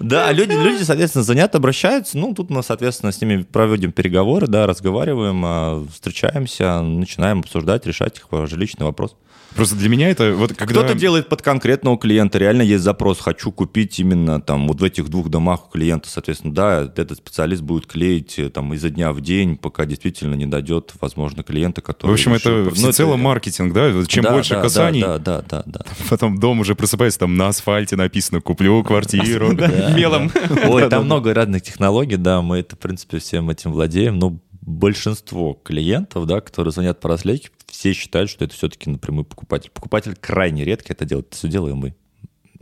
Да, 0.00 0.32
люди, 0.32 0.52
люди, 0.52 0.82
соответственно, 0.82 1.24
звонят, 1.24 1.54
обращаются. 1.54 2.16
Ну, 2.16 2.34
тут 2.34 2.48
мы, 2.48 2.62
соответственно, 2.62 3.12
с 3.12 3.20
ними 3.20 3.42
проводим 3.42 3.92
переговоры, 3.92 4.46
да, 4.46 4.66
разговариваем, 4.66 5.42
а, 5.44 5.84
встречаемся, 5.92 6.80
начинаем 6.80 7.40
обсуждать, 7.40 7.86
решать 7.86 8.16
их 8.16 8.26
э, 8.30 8.46
жилищный 8.46 8.86
вопрос. 8.86 9.14
Просто 9.56 9.74
для 9.76 9.88
меня 9.88 10.08
это 10.10 10.34
вот 10.34 10.52
когда... 10.54 10.66
Кто-то 10.82 10.94
делает 10.94 11.28
под 11.28 11.42
конкретного 11.42 11.98
клиента, 11.98 12.38
реально 12.38 12.62
есть 12.62 12.84
запрос, 12.84 13.18
хочу 13.18 13.50
купить 13.50 13.98
именно 13.98 14.40
там 14.40 14.68
вот 14.68 14.80
в 14.80 14.84
этих 14.84 15.08
двух 15.08 15.28
домах 15.30 15.66
у 15.66 15.70
клиента, 15.70 16.08
соответственно, 16.08 16.54
да, 16.54 16.82
этот 16.96 17.18
специалист 17.18 17.62
будет 17.62 17.86
клеить 17.86 18.38
э, 18.38 18.50
там 18.50 18.72
изо 18.74 18.90
дня 18.90 19.12
в 19.12 19.20
день, 19.20 19.56
пока 19.56 19.84
действительно 19.84 20.34
не 20.34 20.46
дойдет, 20.46 20.92
возможно, 21.00 21.42
клиента, 21.42 21.80
который... 21.80 22.10
В 22.10 22.14
общем, 22.14 22.34
это 22.34 22.48
решил- 22.50 22.64
Ну, 22.64 22.70
всецело 22.74 23.14
это- 23.14 23.22
маркетинг, 23.22 23.72
да? 23.72 23.90
Чем 24.06 24.24
Да, 24.24 24.32
больше 24.32 24.54
да, 24.54 24.62
касаний, 24.62 25.00
Да, 25.02 25.18
да, 25.18 25.42
да, 25.48 25.62
да. 25.66 25.80
да. 25.80 25.84
потом 26.08 26.38
дом 26.38 26.60
уже 26.60 26.74
просыпается, 26.74 27.18
там 27.20 27.36
на 27.36 27.48
асфальте 27.48 27.96
написано 27.96 28.40
«Куплю 28.40 28.82
квартиру». 28.84 29.52
Мелом. 29.96 30.30
Ой, 30.68 30.88
там 30.88 31.06
много 31.06 31.34
разных 31.34 31.62
технологий, 31.62 32.16
да, 32.16 32.42
мы 32.42 32.58
это, 32.58 32.76
в 32.76 32.78
принципе, 32.78 33.18
всем 33.18 33.50
этим 33.50 33.72
владеем, 33.72 34.18
но 34.18 34.38
большинство 34.60 35.54
клиентов, 35.54 36.26
да, 36.26 36.40
которые 36.40 36.72
звонят 36.72 37.00
по 37.00 37.08
расследке, 37.08 37.48
все 37.68 37.92
считают, 37.92 38.30
что 38.30 38.44
это 38.44 38.54
все-таки 38.54 38.90
напрямую 38.90 39.24
покупатель. 39.24 39.70
Покупатель 39.70 40.16
крайне 40.16 40.64
редко 40.64 40.92
это 40.92 41.04
делает, 41.04 41.28
это 41.28 41.36
все 41.36 41.48
делаем 41.48 41.76
мы. 41.76 41.94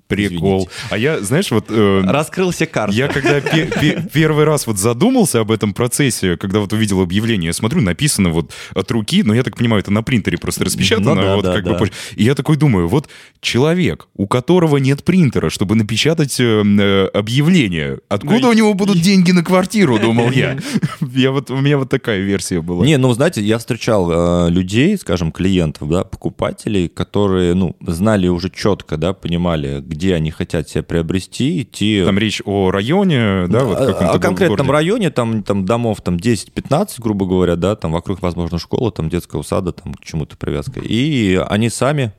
Прикол. 0.08 0.68
Извините. 0.68 0.70
А 0.90 0.98
я, 0.98 1.20
знаешь, 1.20 1.50
вот... 1.50 1.66
э, 1.68 2.02
Раскрыл 2.06 2.50
все 2.52 2.66
карты. 2.66 2.94
Я 2.96 3.08
когда 3.08 3.40
пе- 3.40 3.66
пе- 3.66 4.02
первый 4.12 4.44
раз 4.44 4.66
вот 4.66 4.78
задумался 4.78 5.40
об 5.40 5.50
этом 5.50 5.74
процессе, 5.74 6.36
когда 6.36 6.60
вот 6.60 6.72
увидел 6.72 7.00
объявление, 7.00 7.48
я 7.48 7.52
смотрю, 7.52 7.80
написано 7.80 8.30
вот 8.30 8.52
от 8.74 8.90
руки, 8.90 9.22
но 9.22 9.34
я 9.34 9.42
так 9.42 9.56
понимаю, 9.56 9.80
это 9.82 9.90
на 9.90 10.02
принтере 10.02 10.38
просто 10.38 10.64
распечатано, 10.64 11.14
Ну 11.14 11.22
да, 11.22 11.36
вот 11.36 11.44
да, 11.44 11.54
как 11.54 11.64
бы 11.64 11.70
да. 11.70 11.78
позже. 11.78 11.92
И 12.14 12.24
я 12.24 12.34
такой 12.34 12.56
думаю, 12.56 12.86
вот 12.88 13.08
человек, 13.40 14.08
у 14.14 14.26
которого 14.26 14.76
нет 14.76 15.02
принтера, 15.04 15.50
чтобы 15.50 15.74
напечатать 15.74 16.38
э, 16.40 16.62
э, 16.64 17.06
объявление, 17.12 17.98
откуда 18.08 18.40
Ну, 18.40 18.48
у 18.50 18.52
него 18.52 18.74
будут 18.74 19.00
деньги 19.00 19.32
на 19.32 19.42
квартиру, 19.42 19.98
думал 20.00 20.30
я. 20.30 20.58
Я 21.14 21.30
вот 21.32 21.50
у 21.50 21.56
меня 21.56 21.78
вот 21.78 21.88
такая 21.90 22.20
версия 22.20 22.60
была. 22.60 22.84
Не, 22.86 22.96
ну, 22.98 23.12
знаете, 23.12 23.40
я 23.42 23.58
встречал 23.58 24.46
э, 24.46 24.50
людей, 24.50 24.96
скажем, 24.98 25.32
клиентов, 25.32 25.88
да, 25.88 26.04
покупателей, 26.04 26.88
которые, 26.88 27.54
ну, 27.54 27.74
знали 27.80 28.28
уже 28.28 28.50
четко, 28.50 28.96
да, 28.96 29.12
понимали, 29.12 29.80
где 29.80 29.95
они 30.04 30.30
хотят 30.30 30.68
себя 30.68 30.82
приобрести, 30.82 31.62
идти... 31.62 32.02
Там 32.04 32.18
речь 32.18 32.42
о 32.44 32.70
районе, 32.70 33.46
да, 33.48 33.64
вот 33.64 33.78
о, 33.80 33.86
каком-то 33.86 34.12
о 34.12 34.18
конкретном 34.18 34.66
городе. 34.66 34.72
районе, 34.72 35.10
там, 35.10 35.42
там 35.42 35.64
домов 35.64 36.00
там 36.02 36.16
10-15, 36.16 36.94
грубо 36.98 37.26
говоря, 37.26 37.56
да, 37.56 37.76
там 37.76 37.92
вокруг, 37.92 38.22
возможно, 38.22 38.58
школа, 38.58 38.92
там 38.92 39.08
детская 39.08 39.38
усада, 39.38 39.72
там 39.72 39.94
к 39.94 40.04
чему-то 40.04 40.36
привязка. 40.36 40.80
И 40.80 41.34
они 41.48 41.70
сами 41.70 42.12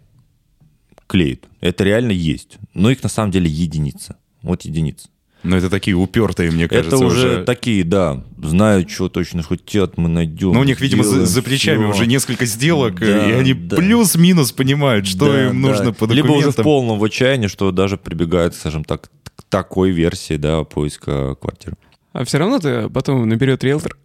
клеют. 1.08 1.46
Это 1.62 1.84
реально 1.84 2.12
есть. 2.12 2.58
Но 2.74 2.90
их 2.90 3.02
на 3.04 3.10
самом 3.10 3.32
деле 3.32 3.50
единица. 3.50 4.18
Вот 4.42 4.63
единица. 4.63 5.10
Но 5.43 5.56
это 5.56 5.69
такие 5.69 5.95
упертые, 5.95 6.52
мне 6.52 6.67
кажется, 6.67 6.95
это 6.95 7.06
уже, 7.06 7.43
такие, 7.45 7.84
да, 7.84 8.23
знают, 8.41 8.89
что 8.89 9.08
точно 9.08 9.43
хотят, 9.43 9.97
мы 9.97 10.10
найдем. 10.10 10.52
Ну, 10.54 10.60
у 10.60 10.63
них, 10.63 10.82
видимо, 10.82 11.04
за, 11.04 11.26
за 11.26 11.41
плечами 11.41 11.84
всё. 11.84 11.89
уже 11.95 12.08
несколько 12.08 12.45
сделок, 12.45 13.00
Да, 13.00 13.30
и 13.30 13.32
они 13.34 13.54
да. 13.54 13.78
плюс-минус 13.78 14.52
понимают, 14.52 15.06
что 15.08 15.32
Да, 15.32 15.45
им 15.50 15.62
да. 15.62 15.69
нужно 15.69 15.93
по 15.93 16.06
Либо 16.06 16.28
уже 16.32 16.34
в 16.34 16.56
документам. 16.56 16.63
полном 16.63 17.00
в 17.00 17.04
отчаянии, 17.04 17.47
что 17.47 17.71
даже 17.71 17.97
прибегают, 17.97 18.56
скажем 18.56 18.84
так, 18.84 19.10
к 19.36 19.43
такой 19.50 19.91
версии, 19.91 20.38
да, 20.38 20.63
поиска 20.63 21.36
квартиры. 21.39 21.78
А 22.13 22.24
все 22.24 22.38
равно 22.39 22.58
ты 22.60 22.89
потом 22.89 23.28
наберет 23.30 23.63
риэлтор. 23.63 23.96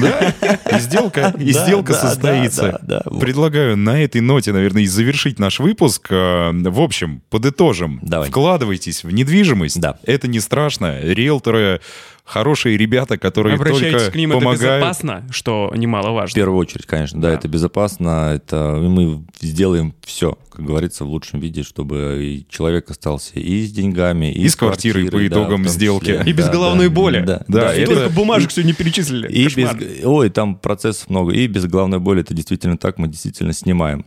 Да, 0.00 0.34
и 0.74 0.80
сделка, 0.80 1.34
и 1.38 1.52
Да, 1.52 1.64
сделка 1.64 1.92
да, 1.92 1.98
состоится. 2.00 2.62
да, 2.62 2.70
да, 2.72 2.78
да, 2.82 3.02
вот. 3.06 3.20
Предлагаю 3.20 3.76
на 3.76 4.02
этой 4.02 4.20
ноте, 4.20 4.52
наверное, 4.52 4.82
и 4.82 4.86
завершить 4.86 5.38
наш 5.38 5.60
выпуск. 5.60 6.08
Э, 6.10 6.50
В 6.52 6.80
общем, 6.80 7.22
подытожим. 7.30 8.00
Давай. 8.02 8.30
Вкладывайтесь 8.30 9.04
в 9.04 9.10
недвижимость. 9.12 9.80
Да. 9.80 9.98
Это 10.04 10.28
не 10.28 10.40
страшно. 10.40 10.98
Риэлторы 11.00 11.80
хорошие 12.24 12.76
ребята, 12.76 13.18
которые 13.18 13.56
Обращайтесь 13.56 13.92
только 14.04 14.12
к 14.12 14.14
ним, 14.16 14.30
это 14.32 14.40
помогают. 14.40 14.60
безопасно, 14.62 15.26
что 15.30 15.70
В 15.72 15.76
немаловажно. 15.76 16.34
первую 16.34 16.58
очередь, 16.58 16.86
конечно, 16.86 17.20
да, 17.20 17.28
Да. 17.28 17.34
это 17.34 17.48
безопасно, 17.48 18.32
это 18.34 18.76
и 18.82 18.88
мы 18.88 19.24
сделаем 19.40 19.94
все, 20.02 20.38
как 20.50 20.64
говорится, 20.64 21.04
в 21.04 21.08
лучшем 21.08 21.40
виде, 21.40 21.62
чтобы 21.62 22.20
и 22.24 22.46
человек 22.48 22.90
остался 22.90 23.34
и 23.40 23.64
с 23.66 23.72
деньгами, 23.72 24.32
и, 24.32 24.42
И 24.42 24.48
с 24.48 24.56
квартирой 24.56 25.10
по 25.10 25.18
да, 25.18 25.26
итогам 25.26 25.62
в 25.62 25.66
том 25.66 25.72
сделки. 25.72 26.06
числе. 26.06 26.22
И 26.26 26.32
без 26.32 26.46
Да, 26.46 26.52
головной 26.52 26.88
да, 26.88 26.94
боли. 26.94 27.20
Да, 27.20 27.44
Да, 27.48 27.60
да, 27.68 27.74
и 27.74 27.80
это- 27.80 27.94
Только 27.94 28.10
бумажек 28.14 28.50
все 28.50 28.62
не 28.62 28.72
перечислили. 28.72 29.28
И 29.30 29.46
без, 29.54 30.04
ой, 30.04 30.30
там 30.30 30.56
процессов 30.56 31.10
много. 31.10 31.32
И 31.32 31.46
без 31.48 31.66
головной 31.66 31.98
боли 31.98 32.20
это 32.22 32.34
действительно 32.34 32.78
так, 32.78 32.98
мы 32.98 33.08
действительно 33.08 33.52
снимаем. 33.52 34.06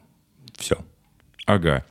Все. 0.57 0.77
Ага. 1.45 1.85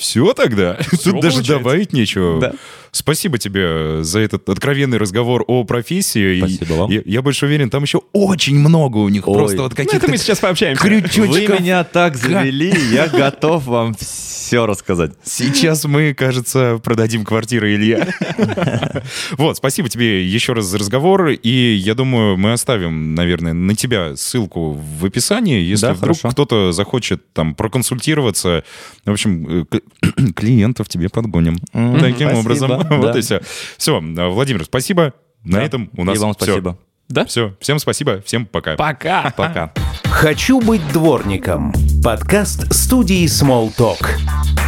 Все 0.00 0.32
тогда? 0.32 0.78
Тут 1.04 1.20
даже 1.20 1.42
добавить 1.44 1.92
нечего. 1.92 2.40
Да. 2.40 2.52
Спасибо 2.90 3.36
тебе 3.36 4.02
за 4.02 4.20
этот 4.20 4.48
откровенный 4.48 4.96
разговор 4.96 5.44
о 5.46 5.62
профессии. 5.64 6.36
И 6.36 6.40
Спасибо 6.40 6.72
вам. 6.78 6.90
Я, 6.90 7.02
я 7.04 7.20
больше 7.22 7.44
уверен, 7.44 7.68
там 7.68 7.82
еще 7.82 8.00
очень 8.14 8.58
много 8.58 8.96
у 8.96 9.08
них 9.10 9.28
Ой. 9.28 9.34
просто 9.34 9.58
вот 9.58 9.62
Ну, 9.62 9.66
это 9.66 9.76
каких-то 9.76 10.10
мы 10.10 10.16
сейчас 10.16 10.38
пообщаемся. 10.38 10.82
крючочков. 10.82 11.28
Вы 11.28 11.58
меня 11.60 11.84
так 11.84 12.16
завели, 12.16 12.72
я 12.92 13.08
готов 13.08 13.66
вам 13.66 13.94
все 13.94 14.39
рассказать. 14.52 15.12
Сейчас 15.22 15.84
мы, 15.84 16.14
кажется, 16.14 16.80
продадим 16.82 17.24
квартиру 17.24 17.66
Илья. 17.68 18.08
Вот, 19.36 19.56
спасибо 19.56 19.88
тебе 19.88 20.24
еще 20.26 20.52
раз 20.52 20.66
за 20.66 20.78
разговор. 20.78 21.28
И 21.30 21.74
я 21.74 21.94
думаю, 21.94 22.36
мы 22.36 22.52
оставим, 22.52 23.14
наверное, 23.14 23.52
на 23.52 23.74
тебя 23.74 24.16
ссылку 24.16 24.72
в 24.72 25.04
описании. 25.04 25.60
Если 25.62 25.86
Да, 25.86 25.94
вдруг 25.94 26.16
кто-то 26.18 26.72
захочет 26.72 27.32
там 27.32 27.54
проконсультироваться, 27.54 28.64
в 29.04 29.10
общем, 29.10 29.66
э, 29.72 30.32
клиентов 30.36 30.88
тебе 30.88 31.08
подгоним. 31.08 31.58
М, 31.72 31.98
Таким 32.00 32.28
спасибо, 32.28 32.38
образом. 32.40 32.68
да. 32.88 32.96
Вот 32.96 33.16
и 33.16 33.20
все. 33.20 33.40
Все, 33.78 34.00
Владимир, 34.00 34.64
спасибо. 34.64 35.14
На 35.44 35.58
Да. 35.58 35.64
этом 35.64 35.90
у 35.96 36.04
нас 36.04 36.16
И 36.16 36.20
вам 36.20 36.34
все. 36.34 36.44
спасибо. 36.44 36.78
Да? 37.08 37.24
Все, 37.24 37.56
всем 37.60 37.78
спасибо, 37.78 38.20
всем 38.24 38.46
пока. 38.46 38.76
Пока. 38.76 39.32
Пока. 39.36 39.72
«Хочу 40.10 40.60
быть 40.60 40.86
дворником»– 40.92 41.72
подкаст 42.04 42.70
студии 42.74 43.24
Small 43.26 43.72
Talk. 43.74 44.59